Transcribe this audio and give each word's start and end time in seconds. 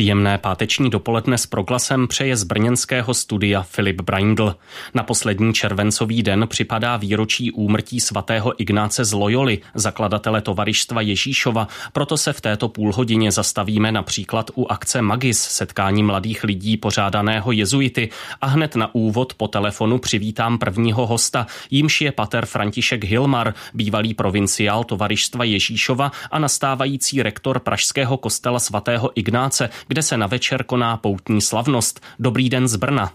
Příjemné 0.00 0.38
páteční 0.38 0.90
dopoledne 0.90 1.38
s 1.38 1.46
proglasem 1.46 2.08
přeje 2.08 2.36
z 2.36 2.44
brněnského 2.44 3.14
studia 3.14 3.62
Filip 3.62 4.00
Braindl. 4.00 4.56
Na 4.94 5.02
poslední 5.02 5.54
červencový 5.54 6.22
den 6.22 6.46
připadá 6.48 6.96
výročí 6.96 7.52
úmrtí 7.52 8.00
svatého 8.00 8.62
Ignáce 8.62 9.04
z 9.04 9.12
Loyoli, 9.12 9.58
zakladatele 9.74 10.40
tovarištva 10.40 11.00
Ježíšova, 11.00 11.68
proto 11.92 12.16
se 12.16 12.32
v 12.32 12.40
této 12.40 12.68
půlhodině 12.68 13.32
zastavíme 13.32 13.92
například 13.92 14.50
u 14.54 14.66
akce 14.66 15.02
Magis, 15.02 15.42
setkání 15.42 16.02
mladých 16.02 16.44
lidí 16.44 16.76
pořádaného 16.76 17.52
jezuity. 17.52 18.08
A 18.40 18.46
hned 18.46 18.76
na 18.76 18.94
úvod 18.94 19.34
po 19.34 19.48
telefonu 19.48 19.98
přivítám 19.98 20.58
prvního 20.58 21.06
hosta, 21.06 21.46
jímž 21.70 22.00
je 22.00 22.12
pater 22.12 22.46
František 22.46 23.04
Hilmar, 23.04 23.54
bývalý 23.74 24.14
provinciál 24.14 24.84
tovarištva 24.84 25.44
Ježíšova 25.44 26.12
a 26.30 26.38
nastávající 26.38 27.22
rektor 27.22 27.58
Pražského 27.58 28.16
kostela 28.16 28.58
svatého 28.58 29.18
Ignáce, 29.18 29.70
kde 29.90 30.02
se 30.02 30.16
na 30.16 30.26
večer 30.26 30.64
koná 30.64 30.96
poutní 30.96 31.40
slavnost. 31.40 32.00
Dobrý 32.18 32.48
den 32.48 32.68
z 32.68 32.76
Brna. 32.76 33.12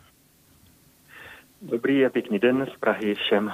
Dobrý 1.61 2.05
a 2.05 2.09
pěkný 2.09 2.39
den 2.39 2.67
z 2.75 2.79
Prahy 2.79 3.15
všem. 3.15 3.51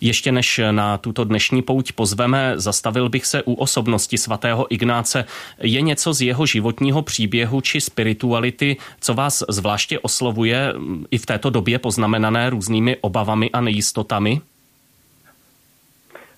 Ještě 0.00 0.32
než 0.32 0.60
na 0.70 0.98
tuto 0.98 1.24
dnešní 1.24 1.62
pouť 1.62 1.92
pozveme, 1.92 2.52
zastavil 2.56 3.08
bych 3.08 3.26
se 3.26 3.42
u 3.42 3.54
osobnosti 3.54 4.18
svatého 4.18 4.72
Ignáce. 4.74 5.24
Je 5.58 5.80
něco 5.80 6.12
z 6.12 6.20
jeho 6.20 6.46
životního 6.46 7.02
příběhu 7.02 7.60
či 7.60 7.80
spirituality, 7.80 8.76
co 9.00 9.14
vás 9.14 9.44
zvláště 9.48 9.98
oslovuje 9.98 10.74
i 11.10 11.18
v 11.18 11.26
této 11.26 11.50
době 11.50 11.78
poznamenané 11.78 12.50
různými 12.50 12.96
obavami 13.00 13.50
a 13.50 13.60
nejistotami? 13.60 14.40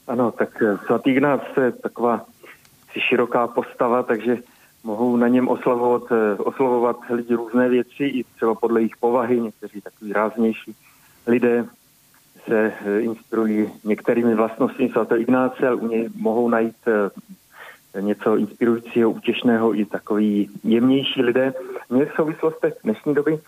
Ano, 0.06 0.30
tak 0.30 0.62
svatý 0.86 1.10
Ignác 1.10 1.42
je 1.64 1.72
taková 1.72 2.24
široká 3.08 3.46
postava, 3.46 4.02
takže 4.02 4.36
mohou 4.86 5.16
na 5.16 5.28
něm 5.28 5.48
oslavovat, 5.48 6.02
eh, 6.12 6.34
oslavovat 6.38 6.96
lidi 7.10 7.34
různé 7.34 7.68
věci, 7.68 8.04
i 8.04 8.24
třeba 8.24 8.54
podle 8.54 8.80
jejich 8.80 8.96
povahy, 8.96 9.40
někteří 9.40 9.80
takový 9.80 10.12
ráznější 10.12 10.74
lidé 11.26 11.64
se 12.44 12.72
eh, 12.86 13.00
inspirují 13.00 13.70
některými 13.84 14.34
vlastnostmi 14.34 14.88
svatého 14.88 15.20
Ignáce, 15.20 15.66
ale 15.66 15.76
u 15.76 15.86
něj 15.88 16.08
mohou 16.16 16.48
najít 16.48 16.76
eh, 16.86 18.02
něco 18.02 18.36
inspirujícího, 18.36 19.10
útěšného 19.10 19.74
i 19.74 19.84
takový 19.84 20.50
jemnější 20.64 21.22
lidé. 21.22 21.52
Mě 21.90 22.04
v 22.04 22.12
souvislostech 22.16 22.74
dnešní 22.84 23.14
doby 23.14 23.38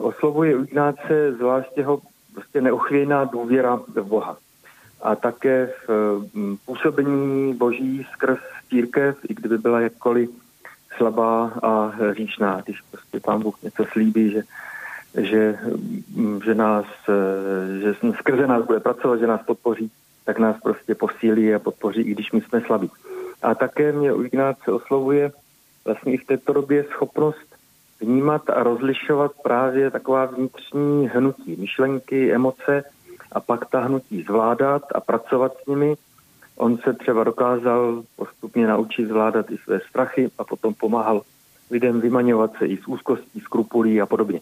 oslovuje 0.00 0.52
Ignáce 0.52 1.32
zvláště 1.32 1.84
ho 1.84 2.00
prostě 2.34 2.60
neochvějná 2.60 3.24
důvěra 3.24 3.76
v 3.76 4.02
Boha 4.02 4.36
a 5.02 5.16
také 5.16 5.70
v 5.86 6.22
působení 6.66 7.54
Boží 7.54 8.06
skrz 8.12 8.38
církev, 8.68 9.16
i 9.28 9.34
kdyby 9.34 9.58
byla 9.58 9.80
jakkoliv 9.80 10.30
slabá 10.96 11.52
a 11.62 11.92
říčná, 12.12 12.60
když 12.64 12.80
prostě 12.90 13.20
pán 13.20 13.42
Bůh 13.42 13.62
něco 13.62 13.84
slíbí, 13.84 14.30
že, 14.30 14.42
že, 15.20 15.58
mm, 16.14 16.40
že 16.44 16.54
nás, 16.54 16.86
eh, 17.08 17.80
že 17.80 17.94
skrze 18.18 18.46
nás 18.46 18.64
bude 18.66 18.80
pracovat, 18.80 19.20
že 19.20 19.26
nás 19.26 19.40
podpoří, 19.42 19.90
tak 20.24 20.38
nás 20.38 20.56
prostě 20.62 20.94
posílí 20.94 21.54
a 21.54 21.58
podpoří, 21.58 22.00
i 22.00 22.10
když 22.10 22.32
my 22.32 22.40
jsme 22.40 22.60
slabí. 22.60 22.90
A 23.42 23.54
také 23.54 23.92
mě 23.92 24.12
u 24.12 24.22
Ignáce 24.22 24.72
oslovuje 24.72 25.32
vlastně 25.84 26.12
i 26.12 26.16
v 26.16 26.26
této 26.26 26.52
době 26.52 26.84
schopnost 26.84 27.48
vnímat 28.00 28.50
a 28.50 28.62
rozlišovat 28.62 29.32
právě 29.42 29.90
taková 29.90 30.24
vnitřní 30.24 31.08
hnutí, 31.08 31.56
myšlenky, 31.56 32.32
emoce 32.32 32.84
a 33.32 33.40
pak 33.40 33.66
ta 33.70 33.80
hnutí 33.80 34.22
zvládat 34.22 34.82
a 34.94 35.00
pracovat 35.00 35.52
s 35.62 35.66
nimi 35.66 35.94
On 36.58 36.78
se 36.78 36.92
třeba 36.92 37.24
dokázal 37.24 38.02
postupně 38.16 38.66
naučit 38.66 39.06
zvládat 39.06 39.50
i 39.50 39.58
své 39.58 39.80
strachy 39.80 40.30
a 40.38 40.44
potom 40.44 40.74
pomáhal 40.74 41.22
lidem 41.70 42.00
vymaňovat 42.00 42.50
se 42.58 42.66
i 42.66 42.76
z 42.76 42.86
úzkostí, 42.86 43.40
skrupulí 43.40 44.00
a 44.00 44.06
podobně. 44.06 44.40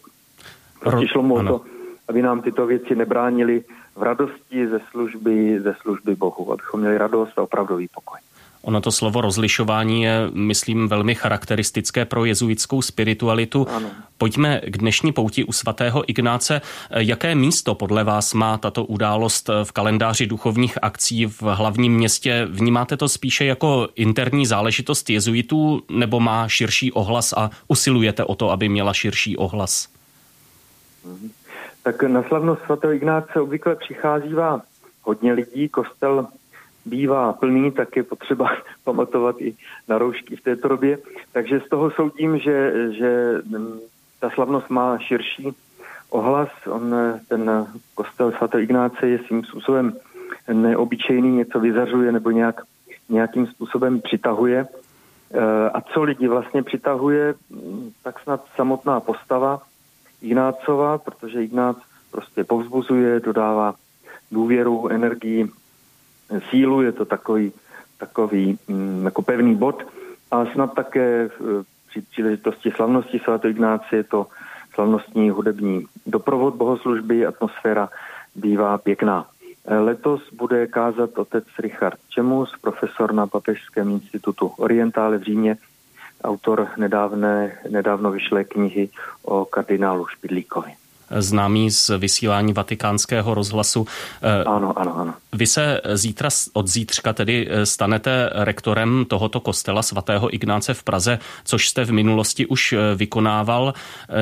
Prostě 0.79 1.07
šlo 1.07 1.23
mu 1.23 1.35
o 1.35 1.43
to, 1.43 1.61
aby 2.07 2.21
nám 2.21 2.41
tyto 2.41 2.65
věci 2.65 2.95
nebránili 2.95 3.63
v 3.95 4.03
radosti 4.03 4.67
ze 4.67 4.79
služby, 4.91 5.59
ze 5.59 5.75
služby 5.81 6.15
Bohu, 6.15 6.51
abychom 6.51 6.79
měli 6.79 6.97
radost 6.97 7.39
a 7.39 7.41
opravdový 7.41 7.87
pokoj. 7.87 8.19
Ono 8.67 8.81
to 8.81 8.91
slovo 8.91 9.21
rozlišování 9.21 10.03
je, 10.03 10.29
myslím, 10.33 10.87
velmi 10.87 11.15
charakteristické 11.15 12.05
pro 12.05 12.25
jezuitskou 12.25 12.81
spiritualitu. 12.81 13.67
Ano. 13.69 13.89
Pojďme 14.17 14.61
k 14.67 14.77
dnešní 14.77 15.11
pouti 15.11 15.43
u 15.43 15.51
svatého 15.51 16.09
Ignáce. 16.09 16.61
Jaké 16.89 17.35
místo 17.35 17.75
podle 17.75 18.03
vás 18.03 18.33
má 18.33 18.57
tato 18.57 18.85
událost 18.85 19.49
v 19.63 19.71
kalendáři 19.71 20.27
duchovních 20.27 20.77
akcí 20.81 21.25
v 21.25 21.41
hlavním 21.41 21.93
městě? 21.93 22.47
Vnímáte 22.49 22.97
to 22.97 23.09
spíše 23.09 23.45
jako 23.45 23.87
interní 23.95 24.45
záležitost 24.45 25.09
jezuitů 25.09 25.81
nebo 25.89 26.19
má 26.19 26.47
širší 26.47 26.91
ohlas 26.91 27.33
a 27.33 27.49
usilujete 27.67 28.23
o 28.23 28.35
to, 28.35 28.51
aby 28.51 28.69
měla 28.69 28.93
širší 28.93 29.37
ohlas? 29.37 29.87
Tak 31.83 32.03
na 32.03 32.23
slavnost 32.23 32.61
svatého 32.65 32.93
Ignáce 32.93 33.41
obvykle 33.41 33.75
přicházívá 33.75 34.61
hodně 35.01 35.33
lidí. 35.33 35.69
Kostel 35.69 36.27
bývá 36.87 37.33
plný, 37.33 37.71
tak 37.71 37.95
je 37.95 38.03
potřeba 38.03 38.49
pamatovat 38.83 39.35
i 39.41 39.55
na 39.87 39.97
roušky 39.97 40.35
v 40.35 40.41
této 40.41 40.67
době. 40.67 40.97
Takže 41.33 41.59
z 41.59 41.69
toho 41.69 41.91
soudím, 41.91 42.39
že, 42.39 42.73
že 42.91 43.33
ta 44.19 44.29
slavnost 44.29 44.69
má 44.69 44.97
širší 44.97 45.47
ohlas. 46.09 46.49
On, 46.69 46.95
ten 47.27 47.67
kostel 47.95 48.31
svaté 48.31 48.63
Ignáce 48.63 49.07
je 49.07 49.19
svým 49.27 49.43
způsobem 49.43 49.93
neobyčejný, 50.53 51.31
něco 51.31 51.59
vyzařuje 51.59 52.11
nebo 52.11 52.31
nějak, 52.31 52.61
nějakým 53.09 53.47
způsobem 53.47 54.01
přitahuje. 54.01 54.67
E, 54.67 55.69
a 55.69 55.81
co 55.81 56.03
lidi 56.03 56.27
vlastně 56.27 56.63
přitahuje, 56.63 57.35
tak 58.03 58.19
snad 58.19 58.45
samotná 58.55 58.99
postava 58.99 59.61
Ignácova, 60.21 60.97
protože 60.97 61.43
Ignác 61.43 61.77
prostě 62.11 62.43
povzbuzuje, 62.43 63.19
dodává 63.19 63.75
důvěru, 64.31 64.87
energii, 64.87 65.47
sílu, 66.49 66.81
je 66.81 66.91
to 66.91 67.05
takový, 67.05 67.51
takový 67.97 68.59
mm, 68.67 69.05
jako 69.05 69.21
pevný 69.21 69.55
bod 69.55 69.83
a 70.31 70.45
snad 70.45 70.73
také 70.73 71.25
eh, 71.25 71.63
při 71.89 72.01
příležitosti 72.01 72.71
slavnosti 72.71 73.19
sv. 73.19 73.47
Ignáce 73.47 73.95
je 73.95 74.03
to 74.03 74.27
slavnostní 74.73 75.29
hudební 75.29 75.85
doprovod 76.05 76.55
bohoslužby, 76.55 77.25
atmosféra 77.25 77.89
bývá 78.35 78.77
pěkná. 78.77 79.25
Eh, 79.65 79.79
letos 79.79 80.21
bude 80.33 80.67
kázat 80.67 81.17
otec 81.17 81.43
Richard 81.59 81.99
Čemus, 82.09 82.51
profesor 82.61 83.13
na 83.13 83.27
Papežském 83.27 83.89
institutu 83.89 84.47
Orientále 84.57 85.17
v 85.17 85.23
Římě, 85.23 85.57
autor 86.23 86.67
nedávné, 86.77 87.59
nedávno 87.69 88.11
vyšlé 88.11 88.43
knihy 88.43 88.89
o 89.23 89.45
kardinálu 89.45 90.07
Špidlíkovi 90.07 90.71
známý 91.11 91.71
z 91.71 91.91
vysílání 91.97 92.53
vatikánského 92.53 93.33
rozhlasu. 93.33 93.87
Eh, 94.21 94.43
ano, 94.43 94.79
ano, 94.79 94.97
ano. 94.97 95.13
Vy 95.33 95.47
se 95.47 95.81
zítra, 95.93 96.29
od 96.53 96.67
zítřka 96.67 97.13
tedy 97.13 97.47
eh, 97.49 97.65
stanete 97.65 98.29
rektorem 98.33 99.05
tohoto 99.07 99.39
kostela 99.39 99.81
svatého 99.81 100.33
Ignáce 100.33 100.73
v 100.73 100.83
Praze, 100.83 101.19
což 101.43 101.69
jste 101.69 101.85
v 101.85 101.91
minulosti 101.91 102.45
už 102.45 102.73
eh, 102.73 102.95
vykonával. 102.95 103.73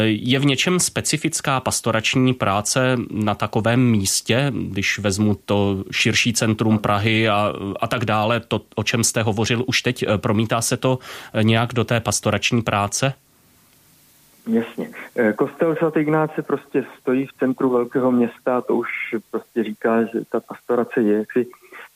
Je 0.03 0.39
v 0.39 0.45
něčem 0.45 0.79
specifická 0.79 1.59
pastorační 1.59 2.33
práce 2.33 2.97
na 3.11 3.35
takovém 3.35 3.91
místě, 3.91 4.51
když 4.69 4.99
vezmu 4.99 5.37
to 5.45 5.83
širší 5.91 6.33
centrum 6.33 6.79
Prahy 6.79 7.29
a, 7.29 7.53
a 7.79 7.87
tak 7.87 8.05
dále, 8.05 8.39
to, 8.39 8.61
o 8.75 8.83
čem 8.83 9.03
jste 9.03 9.23
hovořil 9.23 9.63
už 9.67 9.81
teď, 9.81 10.05
promítá 10.17 10.61
se 10.61 10.77
to 10.77 10.99
nějak 11.41 11.73
do 11.73 11.83
té 11.83 11.99
pastorační 11.99 12.61
práce? 12.61 13.13
Jasně. 14.47 14.89
Eh, 15.15 15.33
kostel 15.33 15.75
svatý 15.75 15.99
Ignáce 15.99 16.41
prostě 16.41 16.85
stojí 16.99 17.25
v 17.25 17.33
centru 17.33 17.69
velkého 17.69 18.11
města 18.11 18.61
to 18.61 18.75
už 18.75 18.89
prostě 19.31 19.63
říká, 19.63 20.03
že 20.03 20.25
ta 20.29 20.39
pastorace 20.39 21.01
je 21.01 21.17
jaksi 21.17 21.47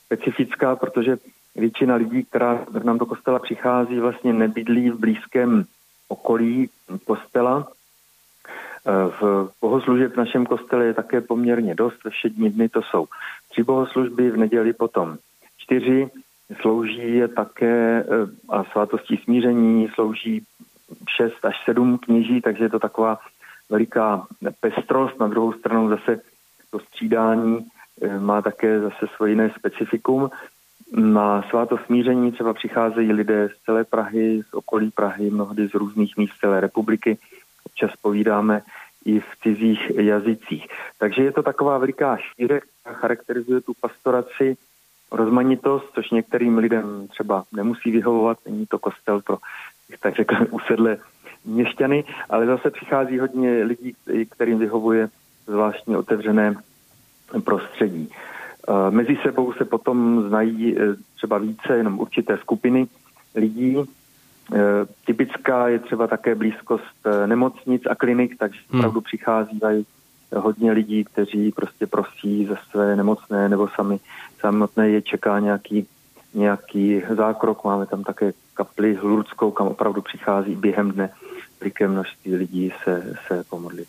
specifická, 0.06 0.76
protože 0.76 1.18
většina 1.56 1.96
lidí, 1.96 2.24
která 2.24 2.66
nám 2.84 2.98
do 2.98 3.06
kostela 3.06 3.40
přichází, 3.40 4.00
vlastně 4.00 4.34
nebydlí 4.34 4.90
v 4.90 5.00
blízkém 5.00 5.66
okolí 6.08 6.70
kostela. 7.06 7.68
Eh, 8.86 9.12
v 9.22 9.52
bohoslužeb 9.62 10.14
v 10.14 10.18
našem 10.18 10.46
kostele 10.46 10.86
je 10.86 10.94
také 10.94 11.22
poměrně 11.22 11.76
dost. 11.76 12.04
Ve 12.04 12.12
všední 12.12 12.50
dny 12.50 12.70
to 12.70 12.82
jsou 12.82 13.06
tři 13.52 13.64
bohoslužby, 13.64 14.32
v 14.32 14.38
neděli 14.38 14.74
potom 14.74 15.18
čtyři. 15.58 16.10
Slouží 16.62 17.16
je 17.16 17.28
také 17.28 18.04
eh, 18.04 18.06
a 18.50 18.64
svátostí 18.64 19.18
smíření 19.18 19.88
slouží 19.94 20.46
6 21.22 21.46
až 21.46 21.56
7 21.66 21.98
kněží, 21.98 22.42
takže 22.42 22.64
je 22.64 22.70
to 22.70 22.80
taková 22.80 23.20
veliká 23.70 24.28
pestrost. 24.60 25.20
Na 25.20 25.28
druhou 25.28 25.54
stranu 25.54 25.90
zase 25.90 26.22
to 26.72 26.80
střídání 26.80 27.66
eh, 28.02 28.20
má 28.20 28.42
také 28.42 28.80
zase 28.80 29.08
svoje 29.16 29.32
jiné 29.32 29.52
specifikum. 29.60 30.30
Na 30.94 31.42
sváto 31.42 31.78
smíření 31.78 32.32
třeba 32.32 32.54
přicházejí 32.54 33.14
lidé 33.14 33.50
z 33.50 33.66
celé 33.66 33.84
Prahy, 33.84 34.42
z 34.50 34.54
okolí 34.54 34.92
Prahy, 34.92 35.30
mnohdy 35.30 35.68
z 35.68 35.74
různých 35.74 36.18
míst 36.18 36.34
celé 36.40 36.60
republiky. 36.60 37.18
Občas 37.66 37.92
povídáme 38.02 38.62
i 39.06 39.20
v 39.20 39.30
cizích 39.44 39.92
jazycích. 39.96 40.68
Takže 41.00 41.24
je 41.24 41.32
to 41.32 41.44
taková 41.44 41.78
veliká 41.78 42.18
šíře, 42.18 42.62
která 42.82 42.96
charakterizuje 42.96 43.62
tu 43.62 43.74
pastoraci 43.82 44.58
rozmanitost, 45.12 45.86
což 45.96 46.10
některým 46.10 46.58
lidem 46.58 47.08
třeba 47.08 47.44
nemusí 47.52 47.92
vyhovovat, 47.92 48.38
není 48.46 48.66
to 48.66 48.80
kostel 48.80 49.22
pro, 49.22 49.38
tak 50.00 50.16
řekl, 50.16 50.36
usedlé 50.52 50.98
měšťany, 51.46 52.04
ale 52.30 52.46
zase 52.46 52.70
přichází 52.70 53.20
hodně 53.20 53.64
lidí, 53.64 53.96
kterým 54.30 54.60
vyhovuje 54.60 55.10
zvláštně 55.48 55.98
otevřené 55.98 56.56
prostředí. 57.44 58.10
Eh, 58.70 58.92
mezi 58.92 59.18
sebou 59.24 59.54
se 59.54 59.66
potom 59.66 60.28
znají 60.28 60.78
eh, 60.78 60.82
třeba 61.16 61.38
více 61.38 61.78
jenom 61.78 62.00
určité 62.00 62.38
skupiny 62.38 62.88
lidí. 63.36 63.78
Eh, 64.54 64.58
typická 65.06 65.68
je 65.68 65.80
třeba 65.80 66.08
také 66.08 66.36
blízkost 66.36 67.08
nemocnic 67.26 67.84
a 67.90 67.96
klinik, 67.96 68.38
takže 68.38 68.60
hmm. 68.70 68.80
opravdu 68.80 69.02
přichází 69.02 69.60
hodně 70.36 70.72
lidí, 70.72 71.04
kteří 71.04 71.52
prostě 71.52 71.88
prosí 71.88 72.46
za 72.46 72.56
své 72.72 72.96
nemocné 72.96 73.50
nebo 73.50 73.68
sami 73.68 74.00
samotné 74.40 74.90
je 74.90 75.02
čeká 75.02 75.40
nějaký, 75.40 75.88
nějaký 76.40 77.02
zákrok. 77.18 77.64
Máme 77.64 77.86
tam 77.86 78.04
také 78.04 78.34
kapli 78.54 78.98
Lurdskou, 79.02 79.52
kam 79.52 79.68
opravdu 79.68 80.02
přichází 80.02 80.56
během 80.56 80.92
dne 80.92 81.10
veliké 81.60 81.88
množství 81.88 82.36
lidí 82.36 82.74
se, 82.84 83.16
se 83.28 83.44
pomodlit. 83.50 83.88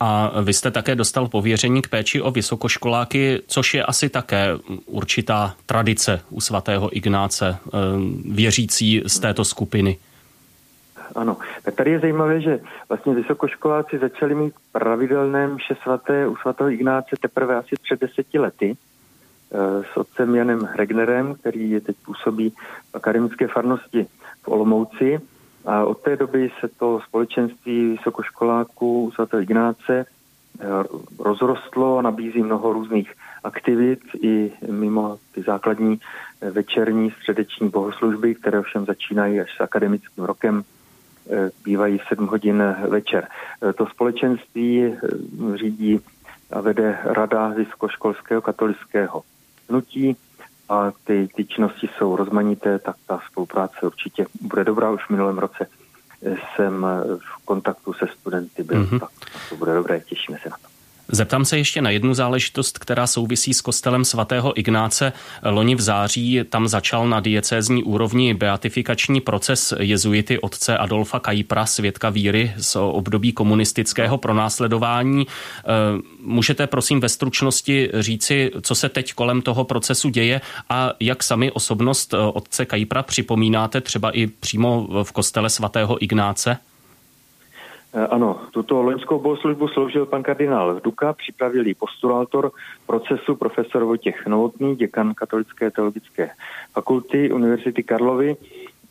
A 0.00 0.40
vy 0.42 0.52
jste 0.52 0.70
také 0.70 0.94
dostal 0.94 1.28
pověření 1.28 1.82
k 1.82 1.88
péči 1.88 2.22
o 2.22 2.30
vysokoškoláky, 2.30 3.42
což 3.46 3.74
je 3.74 3.82
asi 3.84 4.08
také 4.08 4.48
určitá 4.86 5.54
tradice 5.66 6.20
u 6.30 6.40
svatého 6.40 6.96
Ignáce, 6.96 7.56
eh, 7.66 7.70
věřící 8.32 9.02
z 9.06 9.18
této 9.18 9.44
skupiny. 9.44 9.98
Ano, 11.14 11.36
tak 11.62 11.74
tady 11.74 11.90
je 11.90 12.00
zajímavé, 12.00 12.40
že 12.40 12.60
vlastně 12.88 13.14
vysokoškoláci 13.14 13.98
začali 13.98 14.34
mít 14.34 14.54
pravidelné 14.72 15.48
mše 15.48 15.76
svaté 15.82 16.26
u 16.26 16.36
svatého 16.36 16.70
Ignáce 16.70 17.16
teprve 17.20 17.56
asi 17.56 17.76
před 17.82 18.00
deseti 18.00 18.38
lety 18.38 18.76
s 19.92 19.96
otcem 19.96 20.34
Janem 20.34 20.68
Regnerem, 20.74 21.34
který 21.34 21.70
je 21.70 21.80
teď 21.80 21.96
působí 22.06 22.50
v 22.90 22.94
akademické 22.94 23.48
farnosti 23.48 24.06
v 24.42 24.48
Olomouci. 24.48 25.20
A 25.68 25.84
od 25.84 26.00
té 26.00 26.16
doby 26.16 26.50
se 26.60 26.68
to 26.68 27.00
společenství 27.08 27.90
vysokoškoláků 27.90 29.12
sv. 29.14 29.36
Ignáce 29.40 30.06
eh, 30.60 30.66
rozrostlo 31.18 31.98
a 31.98 32.02
nabízí 32.02 32.42
mnoho 32.42 32.72
různých 32.72 33.12
aktivit 33.44 34.00
i 34.22 34.52
mimo 34.70 35.18
ty 35.34 35.42
základní 35.42 36.00
eh, 36.40 36.50
večerní 36.50 37.10
středeční 37.10 37.68
bohoslužby, 37.68 38.34
které 38.34 38.58
ovšem 38.58 38.86
začínají 38.86 39.40
až 39.40 39.56
s 39.56 39.60
akademickým 39.60 40.24
rokem, 40.24 40.62
eh, 41.30 41.50
bývají 41.64 42.00
7 42.08 42.26
hodin 42.26 42.62
večer. 42.88 43.28
To 43.74 43.86
společenství 43.86 44.94
řídí 45.54 46.00
a 46.50 46.60
vede 46.60 46.98
Rada 47.04 47.48
Vysokoškolského 47.48 48.42
katolického 48.42 49.22
hnutí, 49.68 50.16
a 50.68 50.92
ty, 51.04 51.28
ty 51.36 51.44
činnosti 51.44 51.88
jsou 51.98 52.16
rozmanité, 52.16 52.78
tak 52.78 52.96
ta 53.06 53.20
spolupráce 53.30 53.76
určitě 53.82 54.26
bude 54.40 54.64
dobrá. 54.64 54.90
Už 54.90 55.06
v 55.06 55.10
minulém 55.10 55.38
roce 55.38 55.66
jsem 56.22 56.86
v 57.18 57.44
kontaktu 57.44 57.92
se 57.92 58.06
studenty 58.20 58.62
byl, 58.62 58.84
mm-hmm. 58.84 59.00
tak 59.00 59.10
to 59.48 59.56
bude 59.56 59.74
dobré, 59.74 60.00
těšíme 60.00 60.38
se 60.42 60.48
na 60.48 60.56
to. 60.56 60.77
Zeptám 61.12 61.44
se 61.44 61.58
ještě 61.58 61.82
na 61.82 61.90
jednu 61.90 62.14
záležitost, 62.14 62.78
která 62.78 63.06
souvisí 63.06 63.54
s 63.54 63.60
kostelem 63.60 64.04
svatého 64.04 64.58
Ignáce. 64.58 65.12
Loni 65.42 65.74
v 65.74 65.80
září 65.80 66.40
tam 66.50 66.68
začal 66.68 67.08
na 67.08 67.20
diecézní 67.20 67.82
úrovni 67.82 68.34
beatifikační 68.34 69.20
proces 69.20 69.74
jezuity 69.78 70.38
otce 70.38 70.78
Adolfa 70.78 71.20
Kajpra, 71.20 71.66
svědka 71.66 72.10
víry 72.10 72.52
z 72.56 72.76
období 72.76 73.32
komunistického 73.32 74.18
pronásledování. 74.18 75.22
E, 75.22 75.26
můžete 76.20 76.66
prosím 76.66 77.00
ve 77.00 77.08
stručnosti 77.08 77.90
říci, 77.98 78.50
co 78.62 78.74
se 78.74 78.88
teď 78.88 79.12
kolem 79.12 79.42
toho 79.42 79.64
procesu 79.64 80.08
děje 80.08 80.40
a 80.68 80.92
jak 81.00 81.22
sami 81.22 81.50
osobnost 81.50 82.14
otce 82.34 82.66
Kajpra 82.66 83.02
připomínáte 83.02 83.80
třeba 83.80 84.10
i 84.10 84.26
přímo 84.26 84.88
v 85.02 85.12
kostele 85.12 85.50
svatého 85.50 86.04
Ignáce? 86.04 86.58
Eh, 87.94 88.06
ano, 88.06 88.40
tuto 88.52 88.82
loňskou 88.82 89.18
bohoslužbu 89.18 89.68
sloužil 89.68 90.06
pan 90.06 90.22
kardinál 90.22 90.80
Duka, 90.84 91.12
připravil 91.12 91.66
ji 91.66 91.74
postulátor 91.74 92.50
procesu 92.86 93.36
profesor 93.36 93.84
Vojtěch 93.84 94.26
Novotný, 94.26 94.76
děkan 94.76 95.14
Katolické 95.14 95.70
teologické 95.70 96.30
fakulty 96.72 97.32
Univerzity 97.32 97.82
Karlovy. 97.82 98.36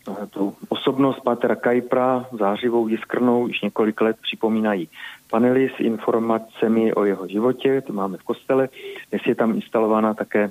Eh, 0.10 0.28
tu 0.28 0.56
osobnost 0.70 1.20
Pátera 1.20 1.56
Kajpra 1.56 2.26
zářivou 2.32 2.88
jiskrnou 2.88 3.48
již 3.48 3.62
několik 3.62 4.02
let 4.02 4.18
připomínají 4.22 4.90
panely 5.30 5.70
s 5.76 5.80
informacemi 5.80 6.94
o 6.94 7.06
jeho 7.06 7.28
životě, 7.28 7.82
to 7.82 7.94
máme 7.94 8.18
v 8.18 8.24
kostele. 8.24 8.70
Dnes 9.10 9.22
je 9.26 9.36
tam 9.36 9.56
instalována 9.56 10.14
také 10.14 10.50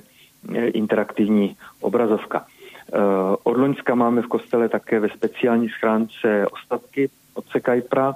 eh, 0.55 0.67
interaktivní 0.67 1.57
obrazovka. 1.81 2.45
Od 3.43 3.57
Loňska 3.57 3.95
máme 3.95 4.21
v 4.21 4.27
kostele 4.27 4.69
také 4.69 4.99
ve 4.99 5.09
speciální 5.09 5.69
schránce 5.69 6.47
ostatky 6.47 7.09
otce 7.33 7.59
Kajpra, 7.59 8.15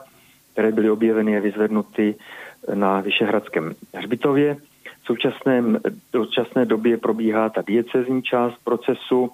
které 0.53 0.71
byly 0.71 0.89
objeveny 0.89 1.37
a 1.37 1.41
vyzvednuty 1.41 2.15
na 2.73 3.01
Vyšehradském 3.01 3.75
hřbitově. 3.93 4.57
V 5.03 5.05
současném, 5.05 5.79
současné 6.11 6.65
době 6.65 6.97
probíhá 6.97 7.49
ta 7.49 7.61
diecezní 7.67 8.23
část 8.23 8.55
procesu 8.63 9.31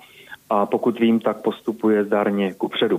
a 0.49 0.65
pokud 0.65 0.99
vím, 0.99 1.19
tak 1.19 1.41
postupuje 1.41 2.03
zdárně 2.03 2.53
ku 2.53 2.67
předu. 2.67 2.97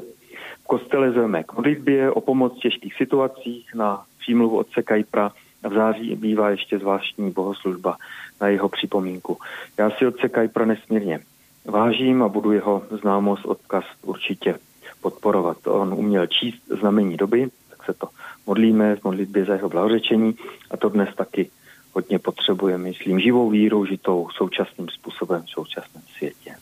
V 0.62 0.66
kostele 0.66 1.10
zveme 1.10 1.44
k 1.44 1.52
modlitbě 1.52 2.10
o 2.10 2.20
pomoc 2.20 2.56
v 2.56 2.60
těžkých 2.60 2.94
situacích 2.94 3.74
na 3.74 4.02
přímluvu 4.18 4.56
otce 4.56 4.82
Kajpra 4.82 5.32
a 5.64 5.68
v 5.68 5.72
září 5.72 6.16
bývá 6.16 6.50
ještě 6.50 6.78
zvláštní 6.78 7.30
bohoslužba 7.30 7.96
na 8.40 8.48
jeho 8.48 8.68
připomínku. 8.68 9.38
Já 9.78 9.90
si 9.90 10.06
otce 10.06 10.28
Kajpra 10.28 10.64
nesmírně 10.64 11.20
vážím 11.64 12.22
a 12.22 12.28
budu 12.28 12.52
jeho 12.52 12.82
známost, 13.00 13.44
odkaz 13.44 13.84
určitě 14.02 14.58
podporovat. 15.02 15.66
On 15.66 15.94
uměl 15.94 16.26
číst 16.26 16.62
znamení 16.80 17.16
doby, 17.16 17.48
se 17.88 17.94
to 17.94 18.08
modlíme 18.46 18.96
v 18.96 19.04
modlitbě 19.04 19.44
za 19.44 19.52
jeho 19.52 19.68
blahořečení 19.68 20.34
a 20.70 20.76
to 20.76 20.88
dnes 20.88 21.08
taky 21.16 21.50
hodně 21.92 22.18
potřebujeme, 22.18 22.84
myslím, 22.84 23.20
živou 23.20 23.50
víru, 23.50 23.86
žitou 23.86 24.28
současným 24.36 24.88
způsobem 24.88 25.42
v 25.42 25.50
současném 25.50 26.02
světě. 26.16 26.54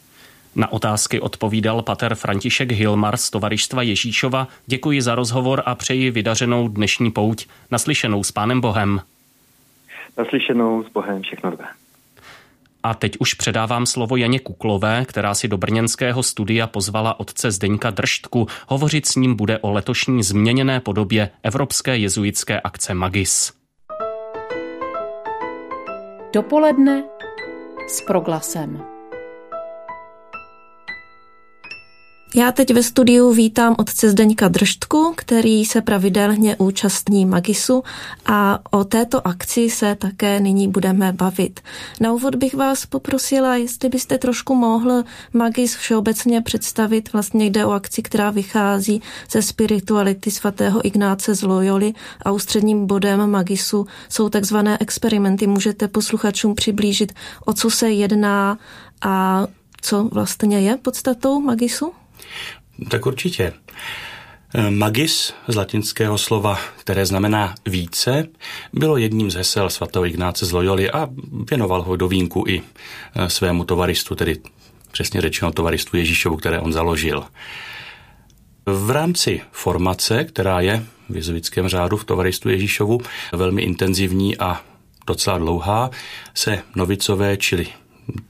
Na 0.56 0.73
otázky 0.73 1.20
odpovídal 1.20 1.82
pater 1.82 2.14
František 2.14 2.73
Hilmar 2.73 3.17
z 3.17 3.31
Tovarištva 3.31 3.82
Ježíšova. 3.82 4.49
Děkuji 4.67 5.02
za 5.02 5.14
rozhovor 5.14 5.62
a 5.67 5.75
přeji 5.75 6.11
vydařenou 6.11 6.69
dnešní 6.69 7.11
pouť. 7.11 7.46
Naslyšenou 7.70 8.25
s 8.25 8.32
Pánem 8.32 8.61
Bohem. 8.61 9.00
Naslyšenou 10.18 10.83
s 10.83 10.88
Bohem 10.88 11.23
všechno 11.23 11.50
dobré. 11.50 11.66
A 12.83 12.95
teď 12.95 13.16
už 13.21 13.35
předávám 13.35 13.87
slovo 13.87 14.16
Janě 14.16 14.40
Kuklové, 14.40 15.04
která 15.09 15.35
si 15.35 15.49
do 15.49 15.56
brněnského 15.56 16.23
studia 16.23 16.66
pozvala 16.66 17.21
otce 17.21 17.50
Zdeňka 17.50 17.90
Držtku. 17.90 18.47
Hovořit 18.68 19.06
s 19.06 19.14
ním 19.14 19.35
bude 19.35 19.59
o 19.59 19.71
letošní 19.73 20.23
změněné 20.23 20.80
podobě 20.80 21.30
Evropské 21.42 21.97
jezuitské 21.97 22.61
akce 22.61 22.95
Magis. 22.95 23.52
Dopoledne 26.33 27.04
s 27.88 28.00
proglasem. 28.00 28.95
Já 32.35 32.52
teď 32.52 32.75
ve 32.75 32.83
studiu 32.83 33.33
vítám 33.33 33.75
otce 33.78 34.11
Zdeňka 34.11 34.49
Držtku, 34.49 35.12
který 35.16 35.64
se 35.64 35.80
pravidelně 35.80 36.56
účastní 36.56 37.26
Magisu 37.26 37.83
a 38.26 38.59
o 38.71 38.85
této 38.85 39.26
akci 39.26 39.71
se 39.71 39.95
také 39.95 40.40
nyní 40.40 40.68
budeme 40.68 41.12
bavit. 41.12 41.61
Na 42.00 42.12
úvod 42.12 42.35
bych 42.35 42.54
vás 42.54 42.87
poprosila, 42.87 43.56
jestli 43.56 43.88
byste 43.88 44.18
trošku 44.18 44.54
mohl 44.54 45.04
Magis 45.33 45.76
všeobecně 45.76 46.40
představit. 46.40 47.12
Vlastně 47.12 47.47
jde 47.47 47.64
o 47.64 47.71
akci, 47.71 48.02
která 48.02 48.30
vychází 48.30 49.02
ze 49.30 49.42
spirituality 49.42 50.30
svatého 50.30 50.87
Ignáce 50.87 51.35
z 51.35 51.42
Loyoli 51.42 51.92
a 52.23 52.33
ústředním 52.33 52.87
bodem 52.87 53.30
Magisu 53.30 53.87
jsou 54.09 54.28
takzvané 54.28 54.78
experimenty. 54.80 55.47
Můžete 55.47 55.88
posluchačům 55.88 56.54
přiblížit, 56.54 57.12
o 57.45 57.52
co 57.52 57.71
se 57.71 57.90
jedná 57.90 58.59
a 59.02 59.47
co 59.83 60.04
vlastně 60.04 60.61
je 60.61 60.76
podstatou 60.76 61.40
Magisu? 61.40 61.92
Tak 62.88 63.06
určitě. 63.06 63.52
Eh, 64.54 64.71
magis 64.71 65.35
z 65.49 65.54
latinského 65.54 66.18
slova, 66.18 66.59
které 66.76 67.06
znamená 67.06 67.54
více, 67.66 68.28
bylo 68.73 68.97
jedním 68.97 69.30
z 69.30 69.35
hesel 69.35 69.71
svatého 69.71 70.06
Ignáce 70.06 70.47
z 70.47 70.52
Loyoli 70.52 70.90
a 70.90 71.09
věnoval 71.50 71.83
ho 71.83 71.97
do 71.97 72.09
vínku 72.09 72.45
i 72.49 72.62
eh, 73.14 73.30
svému 73.30 73.64
tovaristu, 73.64 74.14
tedy 74.14 74.37
přesně 74.92 75.21
řečeno 75.21 75.52
tovaristu 75.52 75.97
Ježíšovu, 75.97 76.37
které 76.37 76.61
on 76.61 76.73
založil. 76.73 77.25
V 78.66 78.90
rámci 78.90 79.40
formace, 79.52 80.25
která 80.25 80.61
je 80.61 80.83
v 81.09 81.16
jezuitském 81.16 81.68
řádu 81.68 81.97
v 81.97 82.04
tovaristu 82.04 82.49
Ježíšovu 82.49 83.00
velmi 83.33 83.62
intenzivní 83.62 84.38
a 84.38 84.61
docela 85.06 85.38
dlouhá, 85.38 85.90
se 86.35 86.62
novicové, 86.76 87.37
čili 87.37 87.66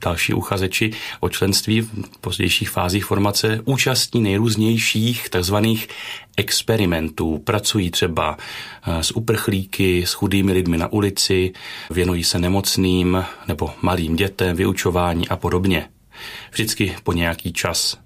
další 0.05 0.33
uchazeči 0.33 0.91
o 1.19 1.29
členství 1.29 1.81
v 1.81 2.17
pozdějších 2.21 2.69
fázích 2.69 3.05
formace 3.05 3.59
účastní 3.65 4.21
nejrůznějších 4.21 5.29
takzvaných 5.29 5.87
experimentů. 6.37 7.37
Pracují 7.37 7.91
třeba 7.91 8.37
eh, 8.37 9.03
s 9.03 9.11
uprchlíky, 9.11 10.05
s 10.05 10.13
chudými 10.13 10.53
lidmi 10.53 10.77
na 10.77 10.91
ulici, 10.91 11.53
věnují 11.89 12.23
se 12.23 12.39
nemocným 12.39 13.25
nebo 13.47 13.73
malým 13.81 14.15
dětem, 14.15 14.55
vyučování 14.55 15.27
a 15.27 15.35
podobně. 15.35 15.89
Vždycky 16.51 16.95
po 17.03 17.13
nějaký 17.13 17.53
čas. 17.53 17.97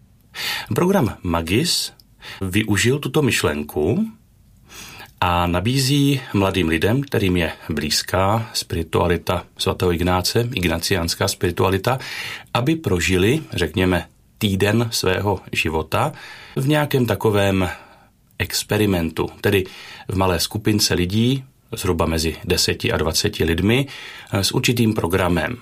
Program 0.75 1.17
Magis 1.23 1.93
využil 2.41 2.99
tuto 2.99 3.21
myšlenku 3.21 4.11
a 5.21 5.47
nabízí 5.47 6.21
mladým 6.33 6.67
lidem, 6.67 7.01
kterým 7.01 7.37
je 7.37 7.51
blízká 7.69 8.49
spiritualita 8.53 9.45
svatého 9.57 9.93
Ignáce, 9.93 10.49
ignaciánská 10.53 11.27
spiritualita, 11.27 11.99
aby 12.53 12.75
prožili, 12.75 13.43
řekněme, 13.53 14.05
týden 14.37 14.87
svého 14.91 15.39
života 15.51 16.11
v 16.55 16.67
nějakém 16.67 17.05
takovém 17.05 17.69
experimentu, 18.39 19.29
tedy 19.41 19.63
v 20.07 20.17
malé 20.17 20.39
skupince 20.39 20.93
lidí, 20.93 21.43
zhruba 21.75 22.05
mezi 22.05 22.35
10 22.45 22.85
a 22.93 22.97
20 22.97 23.35
lidmi, 23.35 23.87
s 24.33 24.51
určitým 24.51 24.93
programem. 24.93 25.57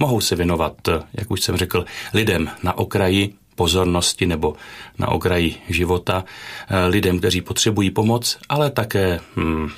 Mohou 0.00 0.20
se 0.20 0.36
věnovat, 0.36 0.76
jak 1.14 1.30
už 1.30 1.40
jsem 1.40 1.56
řekl, 1.56 1.84
lidem 2.14 2.50
na 2.62 2.78
okraji 2.78 3.34
pozornosti 3.62 4.26
nebo 4.26 4.58
na 4.98 5.08
okraji 5.14 5.54
života 5.70 6.24
eh, 6.26 6.86
lidem, 6.86 7.18
kteří 7.18 7.40
potřebují 7.40 7.90
pomoc, 7.90 8.38
ale 8.48 8.70
také 8.70 9.20
hmm, 9.36 9.70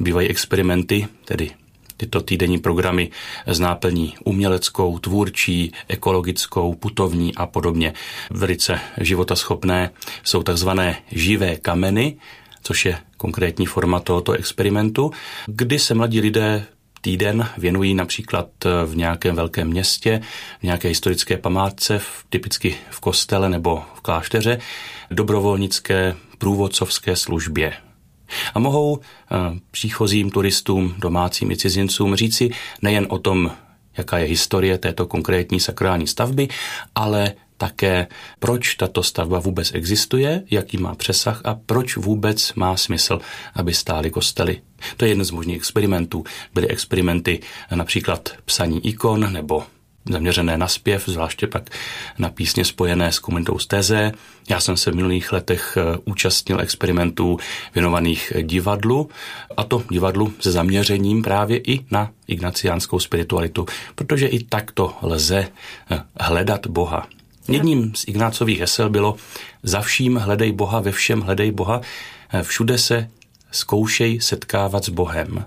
bývají 0.00 0.28
experimenty, 0.28 1.06
tedy 1.24 1.50
tyto 1.96 2.20
týdenní 2.20 2.58
programy 2.58 3.10
s 3.46 3.60
náplní 3.60 4.14
uměleckou, 4.24 4.98
tvůrčí, 4.98 5.72
ekologickou, 5.88 6.74
putovní 6.74 7.34
a 7.36 7.46
podobně. 7.46 7.92
Velice 8.30 8.80
životaschopné 9.00 9.90
jsou 10.24 10.42
takzvané 10.42 11.04
živé 11.12 11.56
kameny, 11.56 12.16
což 12.62 12.84
je 12.84 12.98
konkrétní 13.16 13.66
forma 13.66 14.00
tohoto 14.00 14.32
experimentu, 14.32 15.12
kdy 15.46 15.78
se 15.78 15.94
mladí 15.94 16.20
lidé 16.20 16.66
týden 17.02 17.48
věnují 17.58 17.94
například 17.94 18.48
eh, 18.64 18.86
v 18.86 18.96
nějakém 18.96 19.36
velkém 19.36 19.68
městě, 19.68 20.20
v 20.60 20.62
nějaké 20.62 20.88
historické 20.88 21.36
památce, 21.36 21.98
v, 21.98 22.24
typicky 22.28 22.76
v 22.90 23.00
kostele 23.00 23.48
nebo 23.48 23.82
v 23.94 24.00
klášteře, 24.00 24.58
dobrovolnické 25.10 26.14
průvodcovské 26.38 27.16
službě. 27.16 27.72
A 28.54 28.58
mohou 28.58 28.98
eh, 28.98 29.36
příchozím 29.70 30.30
turistům, 30.30 30.94
domácím 30.98 31.50
i 31.50 31.56
cizincům 31.56 32.14
říci 32.14 32.50
nejen 32.82 33.06
o 33.08 33.18
tom, 33.18 33.50
jaká 33.98 34.18
je 34.18 34.26
historie 34.26 34.78
této 34.78 35.06
konkrétní 35.06 35.60
sakrální 35.60 36.06
stavby, 36.06 36.48
ale 36.94 37.32
také, 37.62 38.06
proč 38.38 38.74
tato 38.74 39.02
stavba 39.02 39.38
vůbec 39.38 39.74
existuje, 39.74 40.42
jaký 40.50 40.78
má 40.78 40.94
přesah 40.94 41.40
a 41.44 41.54
proč 41.54 41.96
vůbec 41.96 42.54
má 42.54 42.76
smysl, 42.76 43.20
aby 43.54 43.74
stály 43.74 44.10
kostely. 44.10 44.60
To 44.96 45.04
je 45.04 45.10
jeden 45.10 45.24
z 45.24 45.30
možných 45.30 45.56
experimentů. 45.56 46.24
Byly 46.54 46.68
experimenty 46.68 47.40
například 47.74 48.28
psaní 48.44 48.86
ikon 48.86 49.32
nebo 49.32 49.62
zaměřené 50.10 50.58
na 50.58 50.68
zpěv, 50.68 51.06
zvláště 51.06 51.46
pak 51.46 51.70
na 52.18 52.30
písně 52.30 52.64
spojené 52.64 53.12
s 53.12 53.18
komunitou 53.18 53.58
Steze. 53.58 54.12
Já 54.50 54.60
jsem 54.60 54.76
se 54.76 54.90
v 54.90 54.94
minulých 54.94 55.32
letech 55.32 55.78
eh, 55.78 55.98
účastnil 56.04 56.60
experimentů 56.60 57.38
věnovaných 57.74 58.32
divadlu, 58.42 59.08
a 59.56 59.64
to 59.64 59.82
divadlu 59.90 60.32
se 60.40 60.52
zaměřením 60.52 61.22
právě 61.22 61.58
i 61.58 61.86
na 61.90 62.10
ignaciánskou 62.26 62.98
spiritualitu, 62.98 63.66
protože 63.94 64.26
i 64.26 64.44
takto 64.44 64.94
lze 65.02 65.48
eh, 65.90 66.02
hledat 66.20 66.66
Boha. 66.66 67.06
Jedním 67.48 67.94
z 67.94 68.08
Ignácových 68.08 68.60
hesel 68.60 68.90
bylo 68.90 69.16
za 69.62 69.80
vším 69.80 70.16
hledej 70.16 70.52
Boha, 70.52 70.80
ve 70.80 70.92
všem 70.92 71.20
hledej 71.20 71.52
Boha, 71.52 71.80
všude 72.42 72.78
se 72.78 73.08
zkoušej 73.50 74.20
setkávat 74.20 74.84
s 74.84 74.88
Bohem. 74.88 75.44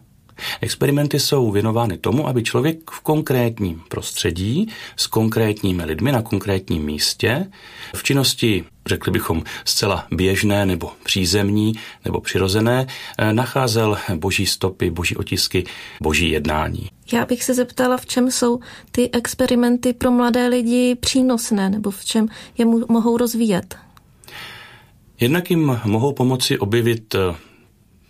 Experimenty 0.62 1.20
jsou 1.20 1.52
věnovány 1.52 1.98
tomu, 1.98 2.28
aby 2.28 2.44
člověk 2.44 2.92
v 2.92 3.00
konkrétním 3.00 3.82
prostředí 3.88 4.68
s 4.96 5.08
konkrétními 5.08 5.86
lidmi 5.86 6.12
na 6.12 6.22
konkrétním 6.22 6.86
místě 6.86 7.48
v 7.96 8.04
činnosti, 8.04 8.64
řekli 8.86 9.12
bychom, 9.12 9.44
zcela 9.66 10.08
běžné 10.12 10.66
nebo 10.66 10.92
přízemní 11.04 11.74
nebo 12.06 12.22
přirozené, 12.22 12.88
eh, 13.18 13.34
nacházel 13.34 13.98
boží 14.16 14.46
stopy, 14.46 14.90
boží 14.90 15.16
otisky, 15.16 15.64
boží 16.02 16.30
jednání. 16.30 16.90
Já 17.14 17.26
bych 17.26 17.44
se 17.44 17.54
zeptala, 17.54 17.98
v 17.98 18.06
čem 18.06 18.32
jsou 18.32 18.60
ty 18.92 19.10
experimenty 19.12 19.94
pro 19.94 20.12
mladé 20.12 20.48
lidi 20.48 20.96
přínosné 20.96 21.70
nebo 21.70 21.92
v 21.92 22.06
čem 22.06 22.28
je 22.58 22.66
mohou 22.66 23.18
rozvíjet? 23.18 23.78
Jednak 25.20 25.50
jim 25.50 25.80
mohou 25.86 26.14
pomoci 26.14 26.60
objevit 26.60 27.16
eh, 27.16 27.36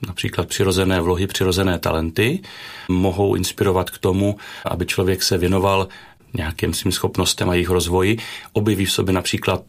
například 0.07 0.47
přirozené 0.47 1.01
vlohy, 1.01 1.27
přirozené 1.27 1.79
talenty, 1.79 2.41
mohou 2.89 3.35
inspirovat 3.35 3.89
k 3.89 3.97
tomu, 3.97 4.37
aby 4.65 4.85
člověk 4.85 5.23
se 5.23 5.37
věnoval 5.37 5.87
nějakým 6.33 6.73
svým 6.73 6.91
schopnostem 6.91 7.49
a 7.49 7.53
jejich 7.53 7.69
rozvoji, 7.69 8.17
objeví 8.53 8.85
v 8.85 8.91
sobě 8.91 9.13
například 9.13 9.61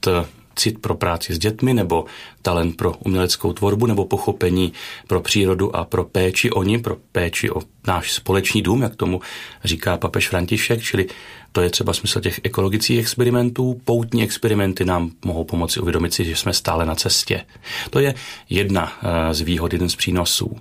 cit 0.57 0.79
pro 0.79 0.95
práci 0.95 1.35
s 1.35 1.39
dětmi, 1.39 1.75
nebo 1.75 2.05
talent 2.43 2.77
pro 2.77 2.95
uměleckou 3.05 3.53
tvorbu, 3.53 3.87
nebo 3.87 4.05
pochopení 4.05 4.73
pro 5.07 5.21
přírodu 5.21 5.77
a 5.77 5.85
pro 5.85 6.05
péči 6.05 6.51
o 6.51 6.63
ní, 6.63 6.79
pro 6.79 6.97
péči 7.13 7.51
o 7.51 7.63
náš 7.87 8.13
společný 8.13 8.63
dům, 8.63 8.83
jak 8.83 8.97
tomu 8.97 9.21
říká 9.65 9.97
papež 9.97 10.29
František, 10.29 10.83
čili 10.83 11.07
to 11.53 11.61
je 11.61 11.71
třeba 11.71 11.93
smysl 11.93 12.21
těch 12.21 12.41
ekologických 12.45 12.99
experimentů. 12.99 13.81
Poutní 13.85 14.23
experimenty 14.23 14.85
nám 14.85 15.11
mohou 15.25 15.45
pomoci 15.45 15.81
uvědomit 15.81 16.15
si, 16.15 16.25
že 16.25 16.37
jsme 16.37 16.53
stále 16.53 16.87
na 16.87 16.95
cestě. 16.95 17.45
To 17.91 18.01
je 18.01 18.15
jedna 18.51 18.93
eh, 19.03 19.35
z 19.35 19.41
výhod, 19.41 19.73
jeden 19.73 19.89
z 19.89 19.97
přínosů. 19.97 20.57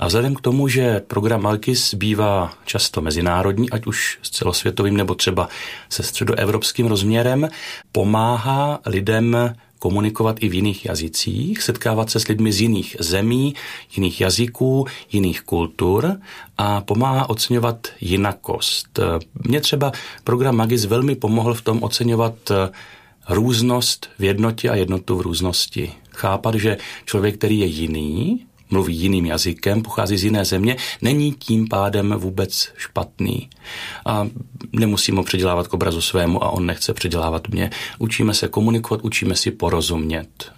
A 0.00 0.06
vzhledem 0.06 0.34
k 0.34 0.40
tomu, 0.40 0.68
že 0.68 1.00
program 1.00 1.42
Malkis 1.42 1.94
bývá 1.94 2.54
často 2.64 3.00
mezinárodní, 3.00 3.70
ať 3.70 3.86
už 3.86 4.18
s 4.22 4.30
celosvětovým 4.30 4.96
nebo 4.96 5.14
třeba 5.14 5.48
se 5.88 6.02
středoevropským 6.02 6.86
rozměrem, 6.86 7.48
pomáhá 7.92 8.80
lidem 8.86 9.54
komunikovat 9.78 10.36
i 10.40 10.48
v 10.48 10.54
jiných 10.54 10.84
jazycích, 10.84 11.62
setkávat 11.62 12.10
se 12.10 12.20
s 12.20 12.28
lidmi 12.28 12.52
z 12.52 12.60
jiných 12.60 12.96
zemí, 13.00 13.54
jiných 13.96 14.20
jazyků, 14.20 14.86
jiných 15.12 15.42
kultur 15.42 16.16
a 16.58 16.80
pomáhá 16.80 17.30
oceňovat 17.30 17.88
jinakost. 18.00 19.00
Mně 19.34 19.60
třeba 19.60 19.92
program 20.24 20.56
Magis 20.56 20.84
velmi 20.84 21.14
pomohl 21.14 21.54
v 21.54 21.62
tom 21.62 21.82
oceňovat 21.82 22.34
různost 23.28 24.08
v 24.18 24.24
jednotě 24.24 24.70
a 24.70 24.74
jednotu 24.74 25.16
v 25.16 25.20
různosti. 25.20 25.92
Chápat, 26.10 26.54
že 26.54 26.76
člověk, 27.04 27.34
který 27.34 27.58
je 27.58 27.66
jiný, 27.66 28.46
mluví 28.70 28.96
jiným 28.96 29.26
jazykem, 29.26 29.82
pochází 29.82 30.16
z 30.16 30.24
jiné 30.24 30.44
země, 30.44 30.76
není 31.02 31.32
tím 31.32 31.68
pádem 31.68 32.14
vůbec 32.18 32.68
špatný. 32.76 33.48
A 34.06 34.28
nemusím 34.72 35.16
ho 35.16 35.22
předělávat 35.22 35.68
k 35.68 35.74
obrazu 35.74 36.00
svému 36.00 36.44
a 36.44 36.50
on 36.50 36.66
nechce 36.66 36.94
předělávat 36.94 37.48
mě. 37.48 37.70
Učíme 37.98 38.34
se 38.34 38.48
komunikovat, 38.48 39.04
učíme 39.04 39.36
si 39.36 39.50
porozumět. 39.50 40.52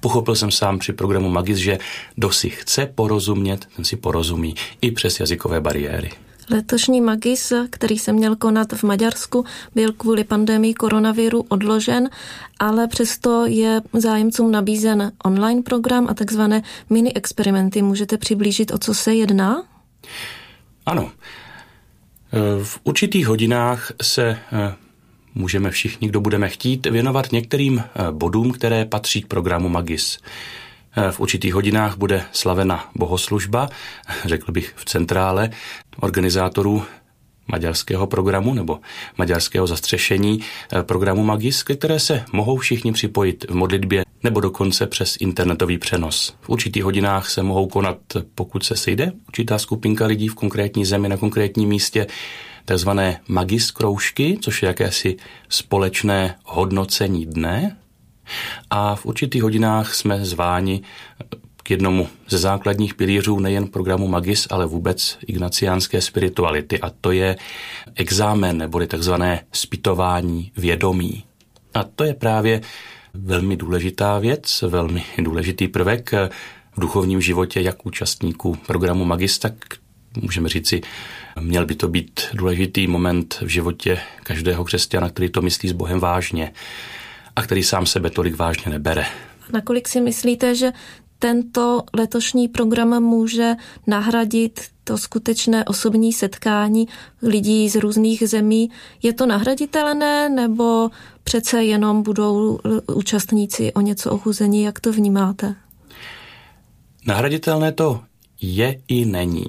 Pochopil 0.00 0.34
jsem 0.34 0.50
sám 0.50 0.78
při 0.78 0.92
programu 0.92 1.28
Magis, 1.28 1.58
že 1.58 1.78
kdo 2.14 2.32
si 2.32 2.50
chce 2.50 2.86
porozumět, 2.86 3.68
ten 3.76 3.84
si 3.84 3.96
porozumí 3.96 4.54
i 4.80 4.90
přes 4.90 5.20
jazykové 5.20 5.60
bariéry. 5.60 6.10
Letošní 6.52 7.00
Magis, 7.00 7.52
který 7.70 7.98
se 7.98 8.12
měl 8.12 8.36
konat 8.36 8.72
v 8.72 8.82
Maďarsku, 8.82 9.44
byl 9.74 9.92
kvůli 9.92 10.24
pandemii 10.24 10.74
koronaviru 10.74 11.44
odložen, 11.48 12.10
ale 12.58 12.88
přesto 12.88 13.46
je 13.46 13.80
zájemcům 13.92 14.52
nabízen 14.52 15.12
online 15.24 15.62
program 15.62 16.06
a 16.10 16.14
takzvané 16.14 16.62
mini 16.90 17.14
experimenty. 17.14 17.82
Můžete 17.82 18.18
přiblížit, 18.18 18.70
o 18.70 18.78
co 18.78 18.94
se 18.94 19.14
jedná? 19.14 19.62
Ano. 20.86 21.12
V 22.62 22.80
určitých 22.84 23.26
hodinách 23.26 23.92
se 24.02 24.38
eh, 24.52 24.74
můžeme 25.34 25.70
všichni, 25.70 26.08
kdo 26.08 26.20
budeme 26.20 26.48
chtít, 26.48 26.86
věnovat 26.86 27.32
některým 27.32 27.78
eh, 27.78 28.12
bodům, 28.12 28.52
které 28.52 28.84
patří 28.84 29.22
k 29.22 29.26
programu 29.26 29.68
Magis. 29.68 30.18
V 31.10 31.20
určitých 31.20 31.54
hodinách 31.54 31.96
bude 31.96 32.24
slavena 32.32 32.90
bohoslužba, 32.94 33.68
řekl 34.24 34.52
bych 34.52 34.72
v 34.76 34.84
centrále 34.84 35.50
organizátorů 36.00 36.84
maďarského 37.46 38.06
programu 38.06 38.54
nebo 38.54 38.80
maďarského 39.18 39.66
zastřešení 39.66 40.40
eh, 40.40 40.82
programu 40.82 41.24
Magis, 41.24 41.62
ke 41.62 41.76
které 41.76 42.00
se 42.00 42.24
mohou 42.32 42.56
všichni 42.56 42.92
připojit 42.92 43.44
v 43.50 43.54
modlitbě 43.54 44.04
nebo 44.22 44.40
dokonce 44.40 44.86
přes 44.86 45.16
internetový 45.20 45.78
přenos. 45.78 46.34
V 46.40 46.48
určitých 46.48 46.84
hodinách 46.84 47.30
se 47.30 47.42
mohou 47.42 47.66
konat, 47.66 47.98
pokud 48.34 48.64
se 48.64 48.76
sejde 48.76 49.12
určitá 49.28 49.58
skupinka 49.58 50.06
lidí 50.06 50.28
v 50.28 50.34
konkrétní 50.34 50.84
zemi 50.84 51.08
na 51.08 51.16
konkrétním 51.16 51.68
místě, 51.68 52.06
takzvané 52.64 53.20
magis 53.28 53.70
kroužky, 53.70 54.38
což 54.40 54.62
je 54.62 54.66
jakési 54.66 55.16
společné 55.48 56.38
hodnocení 56.44 57.26
dne, 57.26 57.76
a 58.70 58.94
v 58.94 59.06
určitých 59.06 59.42
hodinách 59.42 59.94
jsme 59.94 60.24
zváni 60.24 60.82
k 61.62 61.70
jednomu 61.70 62.08
ze 62.28 62.38
základních 62.38 62.94
pilířů 62.94 63.38
nejen 63.38 63.66
programu 63.66 64.08
Magis, 64.08 64.46
ale 64.50 64.66
vůbec 64.66 65.18
ignaciánské 65.26 66.00
spirituality 66.00 66.80
a 66.80 66.90
to 67.00 67.12
je 67.12 67.36
exámen 67.94 68.58
neboli 68.58 68.86
takzvané 68.86 69.44
spytování 69.52 70.52
vědomí. 70.56 71.24
A 71.74 71.84
to 71.84 72.04
je 72.04 72.14
právě 72.14 72.60
velmi 73.14 73.56
důležitá 73.56 74.18
věc, 74.18 74.64
velmi 74.68 75.04
důležitý 75.18 75.68
prvek 75.68 76.12
v 76.76 76.80
duchovním 76.80 77.20
životě 77.20 77.60
jak 77.60 77.86
účastníků 77.86 78.54
programu 78.66 79.04
Magis, 79.04 79.38
tak 79.38 79.54
můžeme 80.20 80.48
říci, 80.48 80.80
měl 81.40 81.66
by 81.66 81.74
to 81.74 81.88
být 81.88 82.20
důležitý 82.34 82.86
moment 82.86 83.38
v 83.42 83.48
životě 83.48 83.98
každého 84.22 84.64
křesťana, 84.64 85.08
který 85.08 85.28
to 85.28 85.42
myslí 85.42 85.68
s 85.68 85.72
Bohem 85.72 86.00
vážně 86.00 86.52
a 87.36 87.42
který 87.42 87.62
sám 87.62 87.86
sebe 87.86 88.10
tolik 88.10 88.36
vážně 88.36 88.72
nebere. 88.72 89.06
Nakolik 89.52 89.88
si 89.88 90.00
myslíte, 90.00 90.54
že 90.54 90.72
tento 91.18 91.82
letošní 91.96 92.48
program 92.48 93.02
může 93.02 93.54
nahradit 93.86 94.60
to 94.84 94.98
skutečné 94.98 95.64
osobní 95.64 96.12
setkání 96.12 96.88
lidí 97.22 97.68
z 97.68 97.76
různých 97.76 98.28
zemí. 98.28 98.70
Je 99.02 99.12
to 99.12 99.26
nahraditelné 99.26 100.28
nebo 100.28 100.90
přece 101.24 101.64
jenom 101.64 102.02
budou 102.02 102.58
účastníci 102.94 103.72
o 103.72 103.80
něco 103.80 104.10
ochuzení? 104.10 104.62
Jak 104.62 104.80
to 104.80 104.92
vnímáte? 104.92 105.54
Nahraditelné 107.06 107.72
to 107.72 108.00
je 108.40 108.80
i 108.88 109.04
není. 109.04 109.46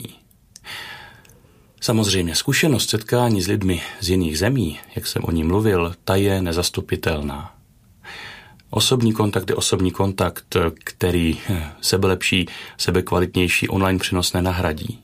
Samozřejmě 1.81 2.35
zkušenost 2.35 2.89
setkání 2.89 3.41
s 3.41 3.47
lidmi 3.47 3.81
z 4.01 4.09
jiných 4.09 4.39
zemí, 4.39 4.79
jak 4.95 5.07
jsem 5.07 5.23
o 5.25 5.31
ní 5.31 5.43
mluvil, 5.43 5.93
ta 6.03 6.15
je 6.15 6.41
nezastupitelná. 6.41 7.53
Osobní 8.75 9.13
kontakt 9.13 9.49
je 9.49 9.55
osobní 9.55 9.91
kontakt, 9.91 10.57
který 10.83 11.37
sebelepší, 11.81 12.45
sebekvalitnější 12.77 13.69
online 13.69 13.99
přenos 13.99 14.33
nenahradí. 14.33 14.99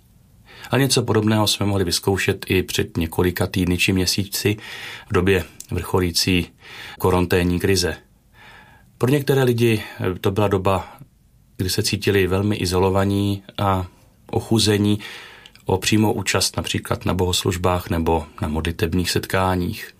A 0.72 0.78
něco 0.78 1.04
podobného 1.04 1.48
jsme 1.48 1.66
mohli 1.66 1.84
vyzkoušet 1.84 2.46
i 2.50 2.64
před 2.64 2.98
několika 2.98 3.48
týdny 3.48 3.78
či 3.78 3.94
měsíci 3.94 4.58
v 5.10 5.14
době 5.14 5.44
vrcholící 5.72 6.48
koronténní 7.00 7.60
krize. 7.60 7.98
Pro 8.98 9.10
některé 9.10 9.44
lidi 9.44 9.84
to 10.22 10.32
byla 10.32 10.48
doba, 10.48 10.98
kdy 11.58 11.70
se 11.70 11.84
cítili 11.84 12.28
velmi 12.28 12.56
izolovaní 12.56 13.44
a 13.58 13.86
ochuzení 14.32 15.00
o 15.66 15.78
přímou 15.78 16.12
účast 16.12 16.58
například 16.58 17.06
na 17.06 17.14
bohoslužbách 17.14 17.90
nebo 17.90 18.26
na 18.42 18.48
modlitebních 18.48 19.12
setkáních. 19.12 19.96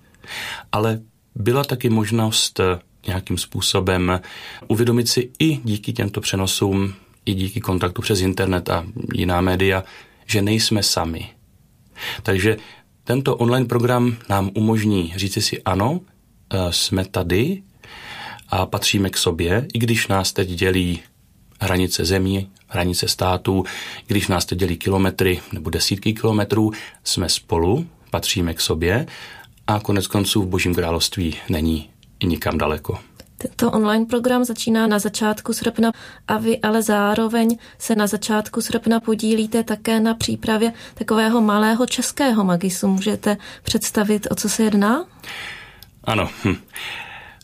Ale 0.72 1.00
byla 1.36 1.64
taky 1.64 1.90
možnost 1.90 2.60
nějakým 3.08 3.38
způsobem 3.38 4.20
uvědomit 4.68 5.10
si 5.10 5.32
i 5.40 5.58
díky 5.64 5.94
těmto 5.94 6.22
přenosům, 6.22 6.94
i 7.26 7.34
díky 7.34 7.62
kontaktu 7.62 8.02
přes 8.02 8.22
internet 8.22 8.70
a 8.70 8.86
jiná 9.14 9.42
média, 9.42 9.84
že 10.26 10.42
nejsme 10.42 10.84
sami. 10.84 11.30
Takže 12.24 12.58
tento 13.04 13.36
online 13.36 13.66
program 13.66 14.18
nám 14.30 14.50
umožní 14.54 15.14
říci 15.16 15.42
si 15.42 15.64
ano, 15.64 16.00
eh, 16.54 16.58
jsme 16.70 17.06
tady 17.06 17.64
a 18.50 18.66
patříme 18.66 19.10
k 19.10 19.18
sobě, 19.18 19.68
i 19.74 19.80
když 19.80 20.08
nás 20.08 20.34
teď 20.34 20.50
dělí 20.50 21.00
hranice 21.62 22.06
zemí, 22.06 22.50
hranice 22.68 23.08
států, 23.08 23.64
když 24.08 24.28
nás 24.28 24.46
teď 24.46 24.60
dělí 24.60 24.78
kilometry 24.78 25.42
nebo 25.54 25.70
desítky 25.70 26.14
kilometrů, 26.14 26.72
jsme 27.04 27.30
spolu, 27.30 27.88
patříme 28.12 28.54
k 28.54 28.62
sobě 28.62 29.08
a 29.68 29.80
konec 29.80 30.08
konců 30.08 30.42
v 30.42 30.48
Božím 30.48 30.76
království 30.76 31.36
není 31.50 31.90
nikam 32.24 32.58
daleko. 32.58 33.00
Tento 33.38 33.72
online 33.72 34.06
program 34.06 34.46
začíná 34.46 34.88
na 34.88 35.00
začátku 35.00 35.54
srpna 35.54 35.92
a 36.28 36.38
vy 36.38 36.60
ale 36.60 36.82
zároveň 36.82 37.58
se 37.78 37.96
na 37.96 38.08
začátku 38.08 38.62
srpna 38.62 39.00
podílíte 39.00 39.64
také 39.64 40.00
na 40.00 40.14
přípravě 40.14 40.74
takového 40.94 41.42
malého 41.42 41.86
českého 41.86 42.44
magisu. 42.44 42.88
Můžete 42.88 43.38
představit, 43.64 44.28
o 44.32 44.36
co 44.36 44.50
se 44.50 44.64
jedná? 44.64 45.06
Ano. 46.04 46.30
Hm. 46.46 46.56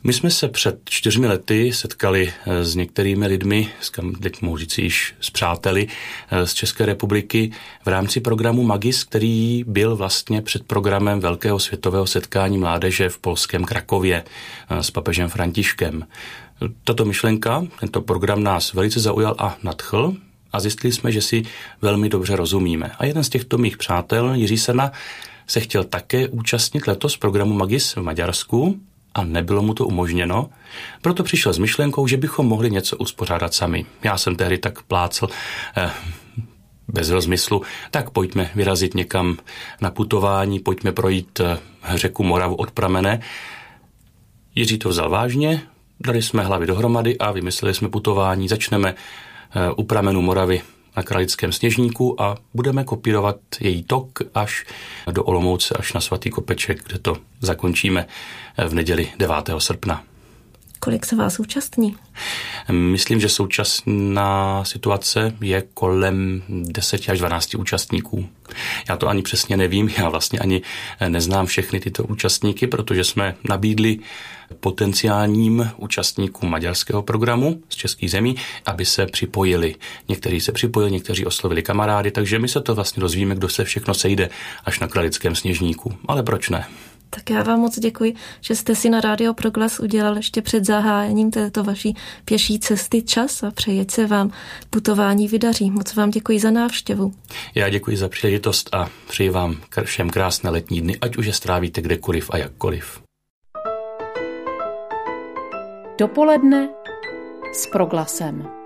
My 0.06 0.14
jsme 0.14 0.32
se 0.32 0.48
před 0.48 0.80
čtyřmi 0.90 1.28
lety 1.28 1.74
setkali 1.74 2.34
eh, 2.46 2.66
s 2.66 2.76
některými 2.76 3.28
lidmi, 3.28 3.70
s 3.82 3.90
kam 3.90 4.16
teď 4.16 4.42
mohu 4.42 4.58
říct 4.58 4.78
již 4.78 5.16
s 5.20 5.30
přáteli 5.30 5.88
eh, 6.32 6.48
z 6.48 6.54
České 6.54 6.86
republiky 6.86 7.52
v 7.86 7.88
rámci 7.88 8.20
programu 8.20 8.64
Magis, 8.64 9.04
který 9.04 9.64
byl 9.68 9.96
vlastně 9.96 10.41
před 10.41 10.63
programem 10.63 11.20
Velkého 11.20 11.60
světového 11.60 12.08
setkání 12.08 12.58
mládeže 12.58 13.10
v 13.10 13.18
polském 13.18 13.65
Krakově 13.65 14.24
eh, 14.70 14.84
s 14.84 14.91
papežem 14.91 15.30
Františkem. 15.30 16.08
Tato 16.84 17.06
myšlenka, 17.06 17.63
tento 17.80 18.02
program 18.02 18.44
nás 18.44 18.74
velice 18.74 19.00
zaujal 19.00 19.36
a 19.38 19.58
nadchl 19.63 20.13
a 20.52 20.60
zjistili 20.60 20.94
jsme, 20.94 21.12
že 21.12 21.22
si 21.22 21.44
velmi 21.82 22.10
dobře 22.10 22.36
rozumíme. 22.36 22.91
A 23.00 23.06
jeden 23.06 23.24
z 23.24 23.30
těchto 23.30 23.58
mých 23.58 23.78
přátel, 23.78 24.34
Jiří 24.34 24.58
Sena, 24.58 24.91
se 25.48 25.60
chtěl 25.60 25.84
také 25.84 26.28
účastnit 26.28 26.88
letos 26.88 27.18
programu 27.18 27.54
Magis 27.54 27.96
v 27.96 28.02
Maďarsku 28.02 28.80
a 29.15 29.23
nebylo 29.23 29.62
mu 29.62 29.73
to 29.73 29.86
umožněno, 29.86 30.49
proto 31.01 31.23
přišel 31.23 31.54
s 31.54 31.58
myšlenkou, 31.58 32.08
že 32.08 32.17
bychom 32.17 32.47
mohli 32.47 32.71
něco 32.71 32.97
uspořádat 32.97 33.54
sami. 33.54 33.86
Já 34.04 34.17
jsem 34.17 34.36
tehdy 34.36 34.58
tak 34.58 34.82
plácel 34.82 35.30
eh, 35.78 35.91
bez 36.88 37.10
rozmyslu, 37.10 37.62
tak 37.91 38.10
pojďme 38.10 38.49
vyrazit 38.56 38.95
někam 38.95 39.38
na 39.82 39.91
putování, 39.91 40.60
pojďme 40.60 40.91
projít 40.91 41.39
eh, 41.39 41.58
řeku 41.95 42.23
Moravu 42.23 42.56
od 42.56 42.71
pramene. 42.71 43.21
Jiří 44.56 44.78
to 44.78 44.89
vzal 44.89 45.10
vážně, 45.10 45.62
dali 45.99 46.21
jsme 46.21 46.43
hlavy 46.43 46.67
dohromady 46.67 47.17
a 47.17 47.32
vymysleli 47.32 47.73
jsme 47.73 47.89
putování. 47.89 48.47
Začneme 48.47 48.95
eh, 48.95 49.71
u 49.71 49.84
pramenu 49.84 50.21
Moravy 50.21 50.62
na 50.97 51.03
Kralickém 51.03 51.51
sněžníku 51.51 52.21
a 52.21 52.38
budeme 52.53 52.84
kopírovat 52.84 53.38
její 53.60 53.84
tok 53.84 54.19
až 54.34 54.65
do 55.12 55.23
Olomouce, 55.23 55.75
až 55.79 55.93
na 55.93 56.01
Svatý 56.01 56.29
Kopeček, 56.29 56.84
kde 56.84 56.99
to 56.99 57.17
zakončíme 57.41 58.08
v 58.67 58.73
neděli 58.73 59.08
9. 59.17 59.36
srpna. 59.58 60.03
Kolik 60.86 61.06
se 61.06 61.15
vás 61.15 61.39
účastní? 61.39 61.95
Myslím, 62.71 63.19
že 63.19 63.30
současná 63.30 64.63
situace 64.65 65.36
je 65.41 65.63
kolem 65.74 66.43
10 66.50 67.10
až 67.10 67.19
12 67.19 67.56
účastníků. 67.56 68.30
Já 68.89 68.98
to 68.98 69.08
ani 69.08 69.21
přesně 69.21 69.58
nevím, 69.58 69.89
já 69.98 70.10
vlastně 70.10 70.39
ani 70.39 70.62
neznám 71.08 71.45
všechny 71.45 71.80
tyto 71.80 72.04
účastníky, 72.04 72.67
protože 72.67 73.04
jsme 73.04 73.36
nabídli 73.50 74.00
potenciálním 74.60 75.71
účastníkům 75.78 76.50
maďarského 76.50 77.02
programu 77.02 77.62
z 77.69 77.76
českých 77.76 78.12
zemí, 78.12 78.36
aby 78.65 78.86
se 78.86 79.06
připojili. 79.06 79.76
Někteří 80.10 80.39
se 80.39 80.52
připojili, 80.52 80.91
někteří 80.91 81.26
oslovili 81.26 81.63
kamarády, 81.63 82.12
takže 82.12 82.39
my 82.39 82.48
se 82.48 82.62
to 82.62 82.76
vlastně 82.76 83.02
dozvíme, 83.02 83.36
kdo 83.36 83.50
se 83.50 83.63
všechno 83.63 83.93
sejde 83.93 84.30
až 84.65 84.80
na 84.80 84.88
Kralickém 84.88 85.36
sněžníku. 85.36 85.98
Ale 86.08 86.24
proč 86.24 86.50
ne? 86.50 86.65
Tak 87.15 87.30
já 87.30 87.43
vám 87.43 87.60
moc 87.60 87.80
děkuji, 87.80 88.13
že 88.41 88.56
jste 88.56 88.75
si 88.75 88.89
na 88.89 89.01
Radio 89.01 89.34
Proglas 89.34 89.80
udělal 89.80 90.17
ještě 90.17 90.41
před 90.41 90.65
zahájením 90.65 91.32
této 91.32 91.63
vaší 91.63 91.95
pěší 92.25 92.60
cesty 92.60 93.01
čas 93.01 93.43
a 93.43 93.51
přeji 93.51 93.86
se 93.89 94.08
vám 94.08 94.32
putování 94.69 95.28
vydaří. 95.28 95.71
Moc 95.71 95.95
vám 95.95 96.10
děkuji 96.10 96.39
za 96.39 96.51
návštěvu. 96.51 97.13
Já 97.56 97.69
děkuji 97.69 97.97
za 97.97 98.10
příležitost 98.10 98.69
a 98.75 98.89
přeji 99.08 99.30
vám 99.30 99.58
všem 99.84 100.10
krásné 100.10 100.49
letní 100.49 100.82
dny, 100.82 100.97
ať 101.01 101.17
už 101.17 101.25
je 101.25 101.34
strávíte 101.34 101.82
kdekoliv 101.82 102.30
a 102.34 102.38
jakkoliv. 102.38 103.01
Dopoledne 105.99 106.69
s 107.54 107.67
proglasem. 107.67 108.64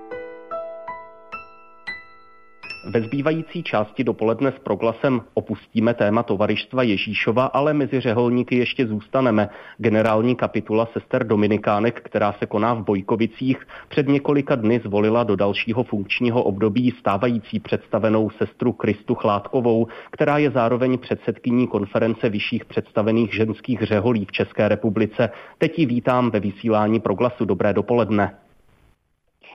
Ve 2.89 3.02
zbývající 3.02 3.63
části 3.63 4.04
dopoledne 4.04 4.52
s 4.52 4.60
proglasem 4.60 5.21
opustíme 5.34 5.93
téma 5.93 6.23
tovarištva 6.23 6.84
Ježíšova, 6.84 7.45
ale 7.45 7.73
mezi 7.73 7.99
řeholníky 7.99 8.56
ještě 8.56 8.88
zůstaneme. 8.88 9.49
Generální 9.78 10.36
kapitula 10.36 10.86
sester 10.93 11.28
Dominikánek, 11.28 12.02
která 12.02 12.34
se 12.34 12.45
koná 12.45 12.73
v 12.73 12.84
Bojkovicích, 12.84 13.67
před 13.89 14.08
několika 14.08 14.56
dny 14.56 14.82
zvolila 14.84 15.23
do 15.23 15.36
dalšího 15.36 15.84
funkčního 15.84 16.43
období 16.43 16.93
stávající 16.99 17.60
představenou 17.60 18.30
sestru 18.30 18.73
Kristu 18.73 19.15
Chládkovou, 19.15 19.88
která 20.12 20.38
je 20.38 20.52
zároveň 20.52 20.97
předsedkyní 20.97 21.67
konference 21.67 22.30
vyšších 22.30 22.65
představených 22.65 23.34
ženských 23.34 23.82
řeholí 23.82 24.25
v 24.25 24.32
České 24.32 24.67
republice. 24.67 25.30
Teď 25.58 25.80
ji 25.80 25.86
vítám 25.86 26.32
ve 26.32 26.39
vysílání 26.39 26.99
proglasu. 26.99 27.45
Dobré 27.45 27.73
dopoledne. 27.73 28.36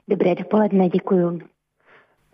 Dobré 0.07 0.35
dopoledne, 0.35 0.89
děkuji. 0.89 1.54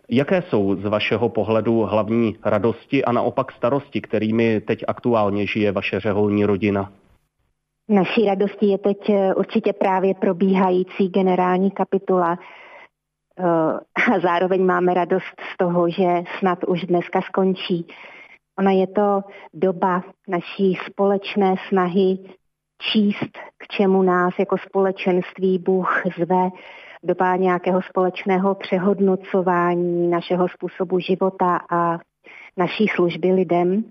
Jaké 0.08 0.42
jsou 0.42 0.74
z 0.74 0.84
vašeho 0.84 1.28
pohledu 1.28 1.80
hlavní 1.80 2.36
radosti 2.44 3.04
a 3.04 3.12
naopak 3.12 3.52
starosti, 3.52 4.00
kterými 4.00 4.60
teď 4.60 4.84
aktuálně 4.88 5.46
žije 5.46 5.72
vaše 5.72 6.00
řeholní 6.00 6.44
rodina? 6.44 6.92
Naší 7.88 8.26
radostí 8.26 8.68
je 8.68 8.78
teď 8.78 9.10
eh, 9.10 9.34
určitě 9.34 9.72
právě 9.72 10.14
probíhající 10.14 11.08
generální 11.08 11.70
kapitula. 11.70 12.38
Eh, 13.38 13.44
a 14.14 14.20
zároveň 14.22 14.64
máme 14.64 14.94
radost 14.94 15.40
z 15.54 15.56
toho, 15.56 15.90
že 15.90 16.22
snad 16.38 16.64
už 16.64 16.84
dneska 16.84 17.20
skončí. 17.20 17.86
Ona 18.58 18.70
je 18.70 18.86
to 18.86 19.20
doba 19.54 20.02
naší 20.28 20.78
společné 20.86 21.54
snahy 21.68 22.18
číst, 22.92 23.38
k 23.58 23.68
čemu 23.68 24.02
nás 24.02 24.34
jako 24.38 24.58
společenství 24.58 25.58
Bůh 25.58 26.02
zve 26.18 26.50
doba 27.02 27.36
nějakého 27.36 27.82
společného 27.82 28.54
přehodnocování 28.54 30.08
našeho 30.08 30.48
způsobu 30.48 30.98
života 30.98 31.60
a 31.70 31.98
naší 32.56 32.88
služby 32.88 33.32
lidem. 33.32 33.84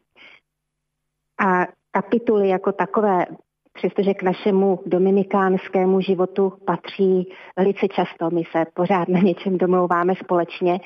A 1.45 1.65
kapituly 1.91 2.49
jako 2.49 2.71
takové, 2.71 3.25
přestože 3.73 4.13
k 4.13 4.23
našemu 4.23 4.79
dominikánskému 4.85 6.01
životu 6.01 6.53
patří 6.65 7.33
velice 7.57 7.87
často, 7.87 8.29
my 8.29 8.43
se 8.51 8.65
pořád 8.73 9.07
na 9.07 9.19
něčem 9.19 9.57
domlouváme 9.57 10.15
společně, 10.15 10.79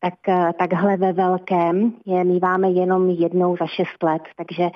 tak 0.00 0.14
takhle 0.58 0.96
ve 0.96 1.12
velkém 1.12 1.92
je 2.06 2.24
míváme 2.24 2.70
jenom 2.70 3.10
jednou 3.10 3.56
za 3.56 3.66
šest 3.66 4.02
let, 4.02 4.22
takže 4.36 4.70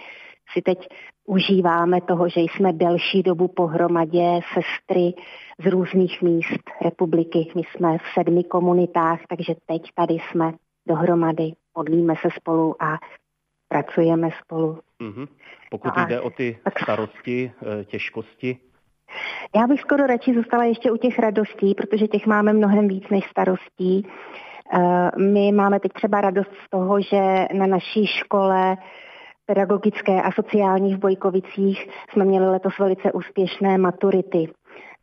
si 0.53 0.63
teď 0.63 0.89
užíváme 1.27 2.01
toho, 2.01 2.29
že 2.29 2.41
jsme 2.41 2.73
delší 2.73 3.23
dobu 3.23 3.49
pohromadě 3.49 4.41
sestry 4.55 5.15
z 5.59 5.67
různých 5.67 6.23
míst 6.23 6.63
republiky. 6.85 7.53
My 7.55 7.63
jsme 7.71 7.99
v 7.99 8.03
sedmi 8.15 8.45
komunitách, 8.45 9.21
takže 9.29 9.55
teď 9.67 9.83
tady 9.95 10.15
jsme 10.15 10.53
dohromady, 10.89 11.53
modlíme 11.77 12.15
se 12.23 12.29
spolu 12.37 12.83
a 12.83 12.99
pracujeme 13.69 14.29
spolu. 14.45 14.79
Mm-hmm. 15.01 15.29
Pokud 15.71 15.97
no 15.97 16.07
jde 16.07 16.21
o 16.21 16.31
ty 16.31 16.59
starosti, 16.83 17.53
eh, 17.81 17.85
těžkosti? 17.85 18.59
Já 19.57 19.67
bych 19.67 19.81
skoro 19.81 20.07
radši 20.07 20.35
zůstala 20.35 20.65
ještě 20.65 20.91
u 20.91 20.97
těch 20.97 21.19
radostí, 21.19 21.75
protože 21.75 22.09
těch 22.09 22.27
máme 22.27 22.53
mnohem 22.53 22.89
víc 22.89 23.05
než 23.11 23.25
starostí. 23.31 24.07
Eh, 24.75 25.11
my 25.19 25.53
máme 25.53 25.81
teď 25.81 25.93
třeba 25.93 26.21
radost 26.21 26.51
z 26.67 26.71
toho, 26.71 27.01
že 27.01 27.47
na 27.55 27.67
naší 27.67 28.07
škole 28.07 28.77
pedagogické 29.47 30.23
a 30.23 30.33
sociální 30.33 30.95
v 30.95 30.99
Bojkovicích 30.99 31.89
jsme 32.13 32.25
měli 32.25 32.51
letos 32.51 32.79
velice 32.79 33.13
úspěšné 33.13 33.79
maturity. 33.79 34.53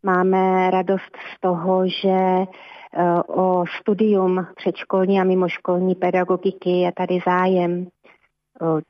Máme 0.03 0.71
radost 0.71 1.17
z 1.35 1.39
toho, 1.39 1.87
že 1.87 2.09
eh, 2.09 3.23
o 3.27 3.63
studium 3.81 4.47
předškolní 4.55 5.21
a 5.21 5.23
mimoškolní 5.23 5.95
pedagogiky 5.95 6.69
je 6.69 6.91
tady 6.91 7.19
zájem. 7.25 7.87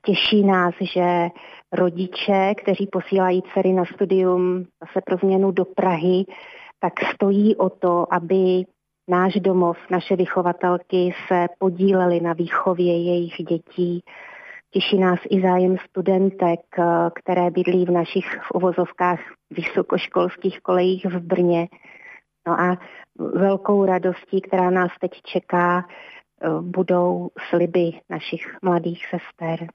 Těší 0.05 0.43
nás, 0.43 0.73
že 0.93 1.29
rodiče, 1.71 2.53
kteří 2.61 2.87
posílají 2.87 3.41
dcery 3.41 3.73
na 3.73 3.85
studium 3.85 4.65
zase 4.81 5.01
pro 5.05 5.17
změnu 5.17 5.51
do 5.51 5.65
Prahy, 5.65 6.25
tak 6.79 6.93
stojí 7.13 7.55
o 7.55 7.69
to, 7.69 8.13
aby 8.13 8.65
náš 9.09 9.33
domov, 9.33 9.77
naše 9.89 10.15
vychovatelky 10.15 11.13
se 11.27 11.47
podílely 11.59 12.19
na 12.19 12.33
výchově 12.33 13.03
jejich 13.03 13.33
dětí. 13.33 14.03
Těší 14.71 14.97
nás 14.97 15.19
i 15.29 15.41
zájem 15.41 15.77
studentek, 15.89 16.59
které 17.15 17.51
bydlí 17.51 17.85
v 17.85 17.91
našich 17.91 18.25
v 18.25 18.51
uvozovkách 18.51 19.19
vysokoškolských 19.49 20.61
kolejích 20.61 21.05
v 21.05 21.19
Brně. 21.19 21.67
No 22.47 22.59
a 22.59 22.77
velkou 23.19 23.85
radostí, 23.85 24.41
která 24.41 24.69
nás 24.69 24.91
teď 25.01 25.11
čeká, 25.23 25.85
budou 26.61 27.29
sliby 27.49 27.91
našich 28.09 28.57
mladých 28.61 29.05
sester. 29.05 29.67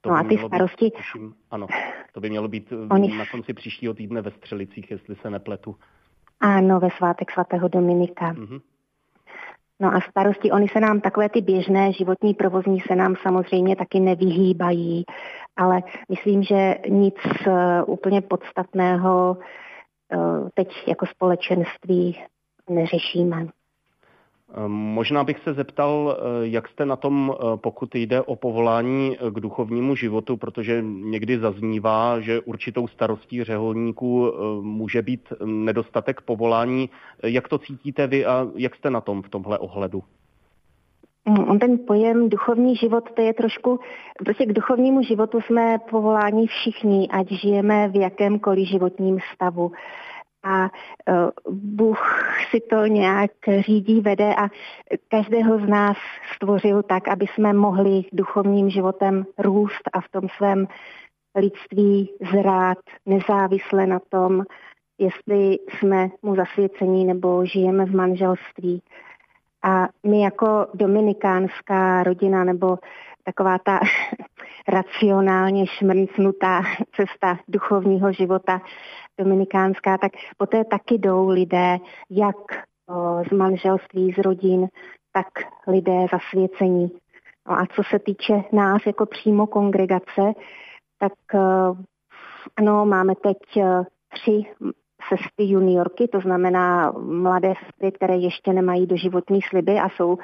To 0.00 0.10
no 0.10 0.16
a 0.16 0.24
ty 0.24 0.38
starosti... 0.38 0.84
Být, 0.84 0.94
tuším, 0.94 1.34
ano, 1.50 1.66
to 2.12 2.20
by 2.20 2.30
mělo 2.30 2.48
být 2.48 2.72
Oni... 2.90 3.16
na 3.16 3.26
konci 3.26 3.52
příštího 3.52 3.94
týdne 3.94 4.22
ve 4.22 4.30
Střelicích, 4.30 4.90
jestli 4.90 5.16
se 5.16 5.30
nepletu. 5.30 5.76
Ano, 6.40 6.80
ve 6.80 6.88
svátek 6.90 7.30
svatého 7.30 7.68
Dominika. 7.68 8.32
Mm-hmm. 8.32 8.60
No 9.80 9.94
a 9.94 10.00
starosti, 10.10 10.50
oni 10.50 10.68
se 10.68 10.80
nám, 10.80 11.00
takové 11.00 11.28
ty 11.28 11.40
běžné 11.40 11.92
životní 11.92 12.34
provozní 12.34 12.80
se 12.80 12.96
nám 12.96 13.14
samozřejmě 13.22 13.76
taky 13.76 14.00
nevyhýbají, 14.00 15.04
ale 15.56 15.82
myslím, 16.08 16.42
že 16.42 16.74
nic 16.88 17.14
uh, 17.46 17.54
úplně 17.86 18.20
podstatného 18.20 19.36
uh, 20.14 20.48
teď 20.54 20.68
jako 20.88 21.06
společenství 21.06 22.24
neřešíme. 22.70 23.46
Ehm, 24.54 24.72
možná 24.72 25.24
bych 25.24 25.38
se 25.38 25.54
zeptal, 25.54 26.16
eh, 26.18 26.46
jak 26.46 26.68
jste 26.68 26.86
na 26.86 26.96
tom, 26.96 27.34
eh, 27.34 27.56
pokud 27.56 27.94
jde 27.94 28.22
o 28.22 28.36
povolání 28.36 29.16
eh, 29.16 29.30
k 29.30 29.40
duchovnímu 29.40 29.96
životu, 29.96 30.36
protože 30.36 30.82
někdy 30.82 31.38
zaznívá, 31.38 32.20
že 32.20 32.40
určitou 32.40 32.88
starostí 32.88 33.44
řeholníků 33.44 34.32
může 34.60 35.02
být 35.02 35.32
nedostatek 35.44 36.20
povolání. 36.20 36.90
Jak 37.22 37.48
to 37.48 37.58
cítíte 37.58 38.06
vy 38.06 38.26
a 38.26 38.46
jak 38.56 38.76
jste 38.76 38.90
na 38.90 39.00
tom 39.00 39.22
v 39.22 39.28
tomhle 39.28 39.58
ohledu? 39.58 40.02
Mm, 41.28 41.58
ten 41.58 41.78
pojem 41.86 42.28
duchovní 42.28 42.76
život, 42.76 43.04
to 43.14 43.22
je 43.22 43.34
trošku, 43.34 43.80
prostě 44.24 44.46
k 44.46 44.52
duchovnímu 44.52 45.02
životu 45.02 45.40
jsme 45.40 45.78
povoláni 45.90 46.46
všichni, 46.46 47.08
ať 47.08 47.32
žijeme 47.32 47.88
v 47.88 47.96
jakémkoliv 47.96 48.68
životním 48.68 49.18
stavu 49.34 49.72
a 50.46 50.64
e, 50.64 50.70
Bůh 51.50 51.98
si 52.50 52.60
to 52.60 52.86
nějak 52.86 53.30
řídí, 53.60 54.00
vede 54.00 54.34
a 54.34 54.48
každého 55.08 55.58
z 55.58 55.68
nás 55.68 55.96
stvořil 56.36 56.82
tak, 56.82 57.08
aby 57.08 57.26
jsme 57.26 57.52
mohli 57.52 58.02
duchovním 58.12 58.70
životem 58.70 59.26
růst 59.38 59.82
a 59.92 60.00
v 60.00 60.08
tom 60.08 60.28
svém 60.36 60.66
lidství 61.36 62.10
zrát 62.32 62.78
nezávisle 63.06 63.86
na 63.86 63.98
tom, 64.08 64.44
jestli 64.98 65.58
jsme 65.68 66.08
mu 66.22 66.36
zasvěcení 66.36 67.04
nebo 67.04 67.44
žijeme 67.44 67.84
v 67.84 67.94
manželství. 67.94 68.82
A 69.62 69.88
my 70.06 70.22
jako 70.22 70.66
dominikánská 70.74 72.02
rodina 72.02 72.44
nebo 72.44 72.78
taková 73.24 73.58
ta 73.58 73.80
racionálně 74.68 75.66
šmrncnutá 75.66 76.62
cesta 76.92 77.38
duchovního 77.48 78.12
života 78.12 78.60
dominikánská, 79.18 79.98
tak 79.98 80.12
poté 80.36 80.64
taky 80.64 80.94
jdou 80.98 81.28
lidé, 81.28 81.78
jak 82.10 82.36
z 83.28 83.36
manželství, 83.36 84.12
z 84.12 84.18
rodin, 84.18 84.68
tak 85.12 85.26
lidé 85.66 86.06
zasvěcení. 86.12 86.90
No 87.48 87.58
a 87.58 87.66
co 87.66 87.82
se 87.90 87.98
týče 87.98 88.42
nás 88.52 88.82
jako 88.86 89.06
přímo 89.06 89.46
kongregace, 89.46 90.32
tak 90.98 91.12
ano, 92.56 92.86
máme 92.86 93.14
teď 93.14 93.36
tři 94.08 94.42
sestry 95.08 95.44
juniorky, 95.44 96.08
to 96.08 96.20
znamená 96.20 96.92
mladé 97.00 97.54
sestry, 97.64 97.92
které 97.92 98.16
ještě 98.16 98.52
nemají 98.52 98.86
doživotní 98.86 99.42
sliby 99.42 99.78
a 99.78 99.88
jsou 99.88 100.16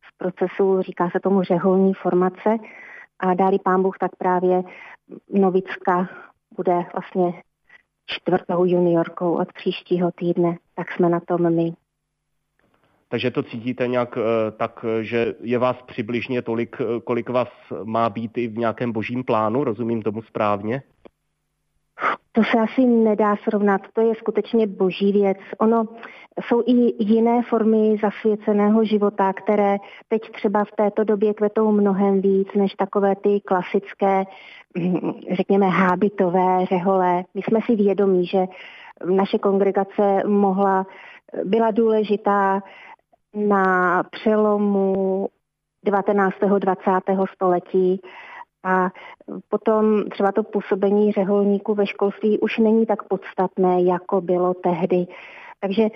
v 0.00 0.18
procesu, 0.18 0.82
říká 0.82 1.10
se 1.10 1.20
tomu 1.20 1.42
řeholní 1.42 1.94
formace. 1.94 2.56
A 3.20 3.34
dáli 3.34 3.58
pán 3.58 3.82
Bůh, 3.82 3.98
tak 3.98 4.16
právě 4.18 4.62
Novicka 5.30 6.08
bude 6.56 6.84
vlastně 6.92 7.42
čtvrtou 8.06 8.64
juniorkou 8.64 9.38
od 9.38 9.52
příštího 9.52 10.10
týdne, 10.10 10.56
tak 10.74 10.92
jsme 10.92 11.08
na 11.08 11.20
tom 11.20 11.54
my. 11.54 11.72
Takže 13.08 13.30
to 13.30 13.42
cítíte 13.42 13.86
nějak 13.86 14.18
eh, 14.18 14.50
tak, 14.50 14.84
že 15.00 15.34
je 15.40 15.58
vás 15.58 15.76
přibližně 15.86 16.42
tolik, 16.42 16.76
eh, 16.80 17.00
kolik 17.00 17.28
vás 17.28 17.48
má 17.84 18.10
být 18.10 18.38
i 18.38 18.48
v 18.48 18.58
nějakém 18.58 18.92
božím 18.92 19.24
plánu, 19.24 19.64
rozumím 19.64 20.02
tomu 20.02 20.22
správně? 20.22 20.82
To 22.32 22.42
se 22.44 22.58
asi 22.58 22.86
nedá 22.86 23.36
srovnat, 23.36 23.80
to 23.92 24.00
je 24.00 24.14
skutečně 24.14 24.66
boží 24.66 25.12
věc. 25.12 25.38
Ono 25.58 25.84
jsou 26.44 26.62
i 26.66 27.04
jiné 27.04 27.42
formy 27.42 27.96
zasvěceného 28.02 28.84
života, 28.84 29.32
které 29.32 29.76
teď 30.08 30.30
třeba 30.32 30.64
v 30.64 30.76
této 30.76 31.04
době 31.04 31.34
kvetou 31.34 31.72
mnohem 31.72 32.20
víc 32.20 32.48
než 32.54 32.72
takové 32.72 33.16
ty 33.16 33.40
klasické, 33.40 34.24
mm, 34.76 35.12
řekněme, 35.32 35.66
hábitové 35.66 36.66
řehole. 36.66 37.24
My 37.34 37.42
jsme 37.42 37.60
si 37.66 37.76
vědomí, 37.76 38.26
že 38.26 38.46
naše 39.04 39.38
kongregace 39.38 40.22
mohla, 40.26 40.86
byla 41.44 41.70
důležitá 41.70 42.62
na 43.34 44.02
přelomu 44.02 45.28
19. 45.84 46.34
20. 46.58 46.90
století 47.34 48.00
a 48.66 48.90
potom 49.48 50.04
třeba 50.10 50.32
to 50.32 50.42
působení 50.42 51.12
řeholníků 51.12 51.74
ve 51.74 51.86
školství 51.86 52.38
už 52.38 52.58
není 52.58 52.86
tak 52.86 53.02
podstatné, 53.02 53.82
jako 53.82 54.20
bylo 54.20 54.54
tehdy. 54.54 55.06
Takže 55.60 55.88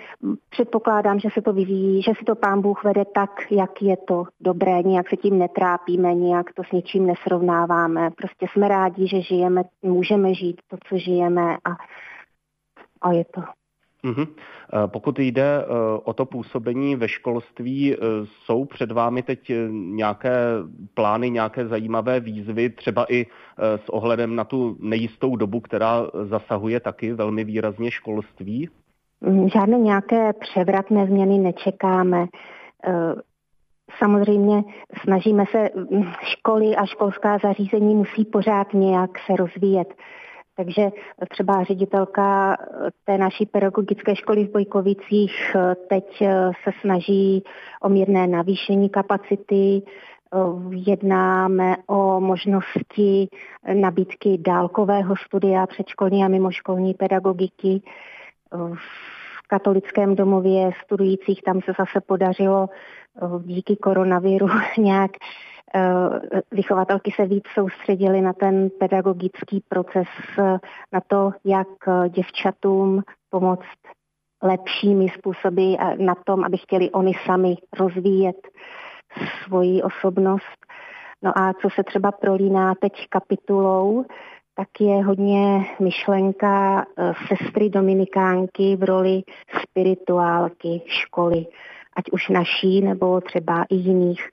předpokládám, 0.49 1.19
že 1.19 1.29
se 1.33 1.41
to 1.41 1.53
vyvíjí, 1.53 2.01
že 2.01 2.11
si 2.19 2.25
to 2.25 2.35
pán 2.35 2.61
Bůh 2.61 2.83
vede 2.83 3.05
tak, 3.05 3.31
jak 3.51 3.81
je 3.81 3.97
to 3.97 4.23
dobré, 4.39 4.83
nějak 4.83 5.09
se 5.09 5.17
tím 5.17 5.39
netrápíme, 5.39 6.13
nějak 6.13 6.53
to 6.53 6.63
s 6.63 6.71
ničím 6.71 7.05
nesrovnáváme. 7.07 8.09
Prostě 8.11 8.45
jsme 8.51 8.67
rádi, 8.67 9.07
že 9.07 9.21
žijeme, 9.21 9.63
můžeme 9.81 10.33
žít 10.33 10.61
to, 10.67 10.77
co 10.87 10.97
žijeme 10.97 11.57
a, 11.65 11.71
a 13.01 13.11
je 13.11 13.25
to. 13.25 13.41
Mm-hmm. 14.03 14.27
Pokud 14.87 15.19
jde 15.19 15.61
eh, 15.61 15.65
o 16.03 16.13
to 16.13 16.25
působení 16.25 16.95
ve 16.95 17.07
školství, 17.07 17.93
eh, 17.93 17.97
jsou 18.25 18.65
před 18.65 18.91
vámi 18.91 19.23
teď 19.23 19.51
nějaké 19.69 20.35
plány, 20.93 21.29
nějaké 21.29 21.67
zajímavé 21.67 22.19
výzvy, 22.19 22.69
třeba 22.69 23.05
i 23.09 23.25
s 23.57 23.89
ohledem 23.89 24.35
na 24.35 24.43
tu 24.43 24.77
nejistou 24.79 25.35
dobu, 25.35 25.59
která 25.59 26.07
zasahuje 26.23 26.79
taky 26.79 27.13
velmi 27.13 27.43
výrazně 27.43 27.91
školství? 27.91 28.69
Mm, 29.21 29.49
žádné 29.49 29.77
nějaké 29.77 30.33
převratné 30.33 31.05
změny 31.05 31.37
nečekáme. 31.37 32.25
Samozřejmě 33.97 34.63
snažíme 35.03 35.43
se, 35.51 35.69
mm, 35.75 36.03
školy 36.21 36.75
a 36.75 36.85
školská 36.85 37.37
zařízení 37.43 37.95
musí 37.95 38.25
pořád 38.25 38.73
nějak 38.73 39.11
se 39.25 39.35
rozvíjet. 39.35 39.93
Takže 40.55 40.89
třeba 41.29 41.63
ředitelka 41.63 42.57
té 43.05 43.17
naší 43.17 43.45
pedagogické 43.45 44.15
školy 44.15 44.45
v 44.45 44.51
Bojkovicích 44.51 45.55
teď 45.89 46.23
se 46.63 46.71
snaží 46.81 47.43
o 47.81 47.89
mírné 47.89 48.27
navýšení 48.27 48.89
kapacity, 48.89 49.81
jednáme 50.69 51.75
o 51.87 52.19
možnosti 52.19 53.27
nabídky 53.73 54.37
dálkového 54.37 55.15
studia 55.25 55.67
předškolní 55.67 56.23
a 56.23 56.27
mimoškolní 56.27 56.93
pedagogiky. 56.93 57.81
V 58.73 59.47
katolickém 59.47 60.15
domově 60.15 60.71
studujících 60.85 61.41
tam 61.41 61.61
se 61.61 61.71
zase 61.79 62.01
podařilo 62.05 62.69
díky 63.39 63.75
koronaviru 63.75 64.47
nějak 64.77 65.11
vychovatelky 66.51 67.11
se 67.11 67.25
víc 67.25 67.43
soustředily 67.53 68.21
na 68.21 68.33
ten 68.33 68.69
pedagogický 68.79 69.63
proces, 69.69 70.07
na 70.91 71.01
to, 71.07 71.31
jak 71.45 71.67
děvčatům 72.09 73.03
pomoct 73.29 73.79
lepšími 74.43 75.09
způsoby 75.09 75.73
na 75.97 76.15
tom, 76.15 76.43
aby 76.43 76.57
chtěli 76.57 76.91
oni 76.91 77.13
sami 77.25 77.55
rozvíjet 77.79 78.47
svoji 79.43 79.81
osobnost. 79.83 80.65
No 81.21 81.37
a 81.37 81.53
co 81.53 81.69
se 81.75 81.83
třeba 81.83 82.11
prolíná 82.11 82.75
teď 82.75 82.93
kapitulou, 83.09 84.05
tak 84.55 84.67
je 84.79 85.03
hodně 85.03 85.65
myšlenka 85.79 86.85
eh, 86.97 87.13
sestry 87.27 87.69
Dominikánky 87.69 88.75
v 88.75 88.83
roli 88.83 89.21
spirituálky 89.61 90.81
školy, 90.85 91.45
ať 91.95 92.03
už 92.11 92.29
naší 92.29 92.81
nebo 92.81 93.21
třeba 93.21 93.65
i 93.69 93.75
jiných. 93.75 94.29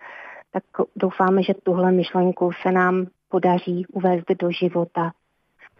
Tak 0.52 0.62
doufáme, 0.96 1.42
že 1.42 1.54
tuhle 1.54 1.92
myšlenku 1.92 2.50
se 2.62 2.72
nám 2.72 3.06
podaří 3.28 3.86
uvést 3.92 4.24
do 4.40 4.50
života. 4.50 5.12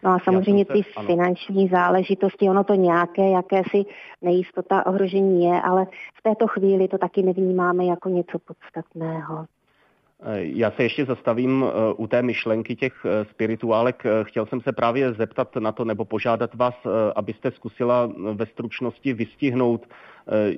No 0.03 0.11
a 0.11 0.19
samozřejmě 0.19 0.65
se, 0.65 0.73
ty 0.73 0.81
ano. 0.95 1.07
finanční 1.07 1.67
záležitosti, 1.67 2.49
ono 2.49 2.63
to 2.63 2.73
nějaké, 2.73 3.29
jakési 3.29 3.85
nejistota, 4.21 4.85
ohrožení 4.85 5.45
je, 5.45 5.61
ale 5.61 5.85
v 6.15 6.21
této 6.23 6.47
chvíli 6.47 6.87
to 6.87 6.97
taky 6.97 7.23
nevnímáme 7.23 7.85
jako 7.85 8.09
něco 8.09 8.39
podstatného. 8.39 9.45
Já 10.39 10.71
se 10.71 10.83
ještě 10.83 11.05
zastavím 11.05 11.65
eh, 11.67 11.93
u 11.93 12.07
té 12.07 12.21
myšlenky 12.21 12.75
těch 12.75 12.93
eh, 13.05 13.25
spirituálek. 13.25 14.03
Chtěl 14.23 14.45
jsem 14.45 14.61
se 14.61 14.71
právě 14.71 15.13
zeptat 15.13 15.55
na 15.55 15.71
to 15.71 15.85
nebo 15.85 16.05
požádat 16.05 16.55
vás, 16.55 16.75
eh, 16.85 16.89
abyste 17.15 17.51
zkusila 17.51 18.11
ve 18.33 18.45
stručnosti 18.45 19.13
vystihnout 19.13 19.87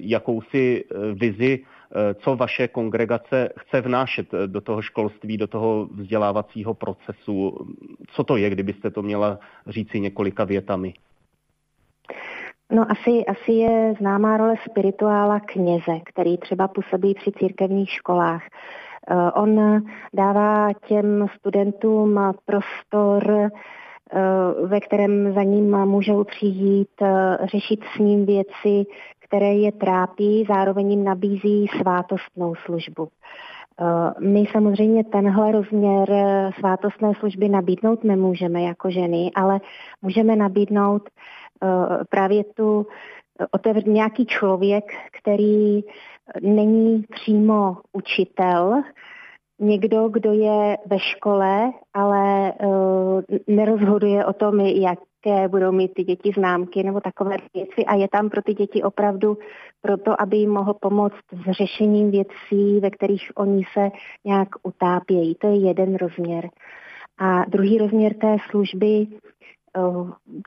jakousi 0.02 0.84
vizi 1.14 1.60
Eh, 1.96 2.14
co 2.14 2.36
vaše 2.36 2.68
kongregace 2.68 3.50
chce 3.60 3.82
vnášet 3.82 4.34
eh, 4.34 4.48
do 4.48 4.62
toho 4.62 4.82
školství, 4.82 5.38
do 5.38 5.48
toho 5.48 5.88
vzdělávacího 5.96 6.74
procesu. 6.74 7.58
Co 8.08 8.24
to 8.24 8.38
je, 8.38 8.50
kdybyste 8.50 8.92
to 8.92 9.02
měla 9.02 9.40
říci 9.68 10.00
několika 10.00 10.44
větami? 10.44 10.94
No 12.72 12.86
asi, 12.92 13.26
asi 13.26 13.52
je 13.52 13.94
známá 14.00 14.38
role 14.38 14.56
spirituála 14.70 15.40
kněze, 15.40 16.00
který 16.06 16.38
třeba 16.38 16.68
působí 16.68 17.14
při 17.14 17.32
církevních 17.32 17.90
školách. 17.90 18.44
Eh, 19.08 19.32
on 19.32 19.82
dává 20.14 20.74
těm 20.88 21.28
studentům 21.40 22.20
prostor, 22.46 23.50
ve 24.66 24.80
kterém 24.80 25.34
za 25.34 25.44
ním 25.44 25.86
můžou 25.86 26.24
přijít, 26.24 26.90
řešit 27.44 27.80
s 27.96 28.00
ním 28.00 28.26
věci, 28.26 28.86
které 29.20 29.54
je 29.54 29.72
trápí, 29.72 30.46
zároveň 30.48 30.92
jim 30.92 31.04
nabízí 31.04 31.68
svátostnou 31.82 32.56
službu. 32.56 33.08
Eh, 33.82 34.14
my 34.20 34.46
samozřejmě 34.52 35.04
tenhle 35.04 35.52
rozměr 35.52 36.12
eh, 36.12 36.50
svátostné 36.60 37.14
služby 37.20 37.50
nabídnout 37.50 38.04
nemůžeme 38.04 38.62
jako 38.62 38.92
ženy, 38.92 39.32
ale 39.36 39.60
můžeme 40.02 40.36
nabídnout 40.36 41.10
eh, 41.10 41.68
právě 42.10 42.44
tu 42.44 42.88
otevřít 43.52 43.88
nějaký 43.88 44.26
člověk, 44.26 44.84
který 45.12 45.84
není 46.42 47.04
přímo 47.10 47.78
učitel, 47.94 48.82
někdo, 49.60 50.10
kdo 50.10 50.34
je 50.34 50.78
ve 50.86 51.00
škole, 51.00 51.72
ale 51.94 52.54
uh, 52.54 53.22
nerozhoduje 53.48 54.26
o 54.26 54.34
tom, 54.34 54.60
jaké 54.60 55.48
budou 55.48 55.72
mít 55.72 55.94
ty 55.94 56.04
děti 56.04 56.32
známky 56.36 56.84
nebo 56.84 57.02
takové 57.02 57.38
věci 57.54 57.86
a 57.88 57.96
je 57.96 58.08
tam 58.08 58.30
pro 58.30 58.42
ty 58.42 58.54
děti 58.54 58.84
opravdu 58.84 59.38
proto, 59.82 60.22
aby 60.22 60.38
jim 60.38 60.50
mohl 60.50 60.74
pomoct 60.82 61.24
s 61.32 61.52
řešením 61.52 62.12
věcí, 62.12 62.80
ve 62.82 62.90
kterých 62.90 63.32
oni 63.36 63.64
se 63.74 63.90
nějak 64.26 64.50
utápějí. 64.64 65.36
To 65.36 65.48
je 65.48 65.68
jeden 65.68 65.96
rozměr. 65.96 66.50
A 67.20 67.46
druhý 67.46 67.78
rozměr 67.78 68.14
té 68.14 68.38
služby 68.50 69.08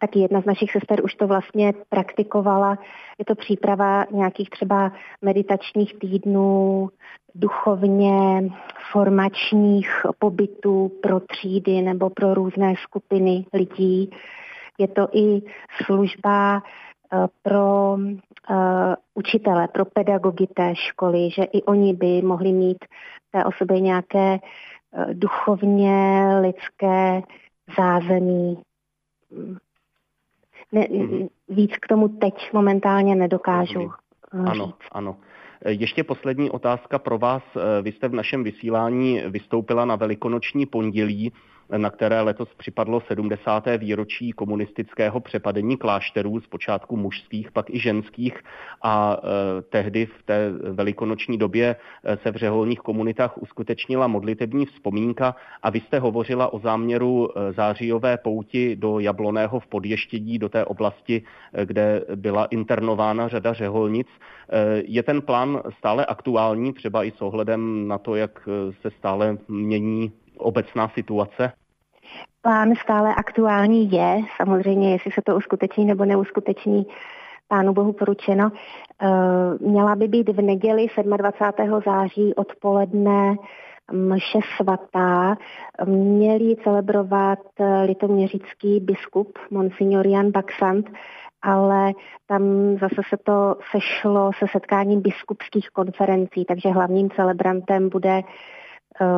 taky 0.00 0.18
jedna 0.18 0.40
z 0.40 0.44
našich 0.44 0.72
sester 0.72 1.04
už 1.04 1.14
to 1.14 1.26
vlastně 1.26 1.72
praktikovala. 1.88 2.78
Je 3.18 3.24
to 3.24 3.34
příprava 3.34 4.04
nějakých 4.10 4.50
třeba 4.50 4.92
meditačních 5.22 5.98
týdnů, 5.98 6.88
duchovně 7.34 8.50
formačních 8.92 10.06
pobytů 10.18 10.92
pro 11.02 11.20
třídy 11.20 11.82
nebo 11.82 12.10
pro 12.10 12.34
různé 12.34 12.74
skupiny 12.82 13.46
lidí. 13.52 14.10
Je 14.78 14.88
to 14.88 15.08
i 15.12 15.42
služba 15.84 16.62
pro 17.42 17.96
učitele, 19.14 19.68
pro 19.68 19.84
pedagogy 19.84 20.46
té 20.46 20.74
školy, 20.74 21.30
že 21.30 21.44
i 21.44 21.62
oni 21.62 21.94
by 21.94 22.22
mohli 22.22 22.52
mít 22.52 22.84
té 23.30 23.44
osobě 23.44 23.80
nějaké 23.80 24.38
duchovně 25.12 26.26
lidské 26.40 27.22
zázemí, 27.78 28.58
ne, 30.72 30.80
mm-hmm. 30.80 31.28
víc 31.48 31.70
k 31.80 31.86
tomu 31.86 32.08
teď 32.08 32.34
momentálně 32.52 33.14
nedokážu 33.14 33.80
říct. 33.80 33.90
Ano, 34.50 34.74
ano. 34.92 35.16
Ještě 35.66 36.04
poslední 36.04 36.50
otázka 36.50 36.98
pro 36.98 37.18
vás. 37.18 37.42
Vy 37.82 37.92
jste 37.92 38.08
v 38.08 38.14
našem 38.14 38.44
vysílání 38.44 39.20
vystoupila 39.28 39.84
na 39.84 39.96
velikonoční 39.96 40.66
pondělí 40.66 41.32
na 41.76 41.90
které 41.90 42.20
letos 42.20 42.48
připadlo 42.54 43.00
70. 43.00 43.64
výročí 43.78 44.32
komunistického 44.32 45.20
přepadení 45.20 45.76
klášterů, 45.76 46.40
z 46.40 46.46
počátku 46.46 46.96
mužských, 46.96 47.52
pak 47.52 47.70
i 47.70 47.78
ženských 47.78 48.38
a 48.82 49.16
e, 49.16 49.62
tehdy 49.62 50.06
v 50.06 50.22
té 50.24 50.50
velikonoční 50.72 51.38
době 51.38 51.76
e, 52.04 52.16
se 52.16 52.30
v 52.30 52.36
řeholních 52.36 52.78
komunitách 52.78 53.38
uskutečnila 53.38 54.06
modlitební 54.06 54.66
vzpomínka 54.66 55.36
a 55.62 55.70
vy 55.70 55.80
jste 55.80 55.98
hovořila 55.98 56.52
o 56.52 56.58
záměru 56.58 57.28
e, 57.28 57.52
zářijové 57.52 58.16
pouti 58.16 58.76
do 58.76 58.98
Jabloného 58.98 59.60
v 59.60 59.66
Podještědí, 59.66 60.38
do 60.38 60.48
té 60.48 60.64
oblasti, 60.64 61.22
kde 61.64 62.04
byla 62.14 62.44
internována 62.44 63.28
řada 63.28 63.52
řeholnic. 63.52 64.06
Je 64.86 65.02
ten 65.02 65.22
plán 65.22 65.62
stále 65.78 66.06
aktuální, 66.06 66.72
třeba 66.72 67.04
i 67.04 67.10
s 67.10 67.22
ohledem 67.22 67.88
na 67.88 67.98
to, 67.98 68.16
jak 68.16 68.48
se 68.82 68.90
stále 68.90 69.38
mění 69.48 70.12
obecná 70.38 70.88
situace? 70.88 71.52
Plán 72.42 72.74
stále 72.82 73.14
aktuální 73.14 73.92
je, 73.92 74.20
samozřejmě, 74.36 74.92
jestli 74.92 75.10
se 75.12 75.22
to 75.26 75.36
uskuteční 75.36 75.84
nebo 75.84 76.04
neuskuteční, 76.04 76.86
pánu 77.48 77.72
bohu 77.72 77.92
poručeno. 77.92 78.50
Eh, 79.02 79.08
měla 79.60 79.96
by 79.96 80.08
být 80.08 80.28
v 80.28 80.40
neděli 80.42 80.86
27. 81.16 81.80
září 81.86 82.34
odpoledne 82.34 83.36
mše 83.92 84.38
svatá. 84.56 85.36
Měli 85.84 86.56
celebrovat 86.64 87.38
litoměřický 87.84 88.80
biskup 88.80 89.38
Monsignor 89.50 90.06
Jan 90.06 90.30
Baxant, 90.30 90.90
ale 91.42 91.92
tam 92.26 92.42
zase 92.80 93.02
se 93.08 93.16
to 93.24 93.56
sešlo 93.70 94.30
se 94.38 94.46
setkáním 94.52 95.00
biskupských 95.00 95.68
konferencí, 95.70 96.44
takže 96.44 96.68
hlavním 96.68 97.10
celebrantem 97.10 97.88
bude 97.88 98.20
Eh, 98.20 98.22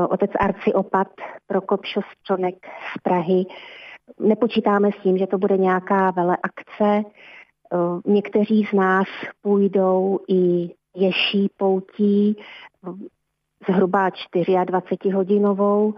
otec 0.09 0.31
arciopat 0.41 1.09
Prokop 1.47 1.85
Šostronek 1.85 2.55
z 2.67 3.03
Prahy. 3.03 3.45
Nepočítáme 4.21 4.91
s 4.93 5.03
tím, 5.03 5.19
že 5.19 5.27
to 5.27 5.39
bude 5.39 5.57
nějaká 5.57 6.11
vele 6.11 6.37
akce. 6.43 7.03
Eh, 7.73 8.11
někteří 8.11 8.65
z 8.71 8.73
nás 8.73 9.07
půjdou 9.43 10.19
i 10.29 10.71
ješí 10.97 11.51
poutí, 11.57 12.37
zhruba 13.69 14.11
24 14.65 15.11
hodinovou, 15.11 15.95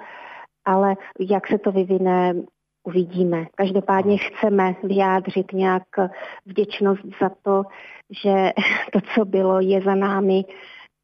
ale 0.64 0.96
jak 1.20 1.48
se 1.48 1.58
to 1.58 1.72
vyvine, 1.72 2.34
uvidíme. 2.84 3.46
Každopádně 3.54 4.18
chceme 4.18 4.74
vyjádřit 4.82 5.52
nějak 5.52 5.82
vděčnost 6.46 7.02
za 7.20 7.30
to, 7.42 7.62
že 8.22 8.52
to, 8.92 9.00
co 9.14 9.24
bylo, 9.24 9.60
je 9.60 9.80
za 9.80 9.94
námi, 9.94 10.44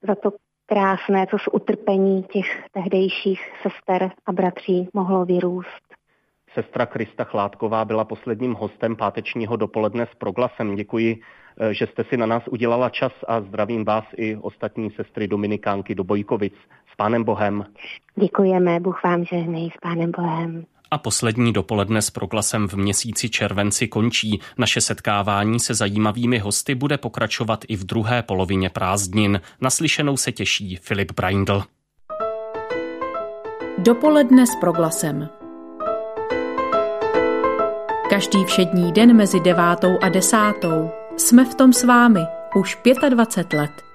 za 0.08 0.14
to, 0.14 0.32
krásné, 0.66 1.26
co 1.30 1.38
z 1.38 1.48
utrpení 1.52 2.22
těch 2.22 2.64
tehdejších 2.72 3.40
sester 3.62 4.10
a 4.26 4.32
bratří 4.32 4.88
mohlo 4.94 5.24
vyrůst. 5.24 5.94
Sestra 6.54 6.86
Krista 6.86 7.24
Chládková 7.24 7.84
byla 7.84 8.04
posledním 8.04 8.54
hostem 8.54 8.96
pátečního 8.96 9.56
dopoledne 9.56 10.06
s 10.12 10.14
proglasem. 10.14 10.74
Děkuji, 10.74 11.16
eh, 11.60 11.74
že 11.74 11.86
jste 11.86 12.04
si 12.04 12.16
na 12.16 12.26
nás 12.26 12.42
udělala 12.48 12.90
čas 12.90 13.12
a 13.28 13.40
zdravím 13.40 13.84
vás 13.84 14.04
i 14.16 14.36
ostatní 14.36 14.90
sestry 14.90 15.28
Dominikánky 15.28 15.94
do 15.94 16.04
Bojkovic. 16.04 16.54
S 16.92 16.96
Pánem 16.96 17.24
Bohem. 17.24 17.66
Děkujeme, 18.16 18.80
Bůh 18.80 19.04
vám 19.04 19.24
žehnej, 19.24 19.70
s 19.70 19.80
Pánem 19.82 20.10
Bohem. 20.16 20.64
A 20.94 20.98
poslední 20.98 21.52
dopoledne 21.52 22.02
s 22.02 22.10
proglasem 22.10 22.68
v 22.68 22.74
měsíci 22.74 23.28
červenci 23.28 23.88
končí. 23.88 24.40
Naše 24.58 24.80
setkávání 24.80 25.60
se 25.60 25.74
zajímavými 25.74 26.38
hosty 26.38 26.74
bude 26.74 26.98
pokračovat 26.98 27.64
i 27.68 27.76
v 27.76 27.84
druhé 27.84 28.22
polovině 28.22 28.70
prázdnin. 28.70 29.40
Naslyšenou 29.60 30.16
se 30.16 30.32
těší 30.32 30.76
Filip 30.76 31.12
Braindl. 31.12 31.62
Dopoledne 33.78 34.46
s 34.46 34.50
proglasem. 34.60 35.28
Každý 38.10 38.44
všední 38.44 38.92
den 38.92 39.16
mezi 39.16 39.40
devátou 39.40 39.98
a 40.02 40.08
desátou 40.08 40.90
jsme 41.16 41.44
v 41.44 41.54
tom 41.54 41.72
s 41.72 41.84
vámi 41.84 42.20
už 42.56 42.78
25 43.08 43.58
let. 43.58 43.93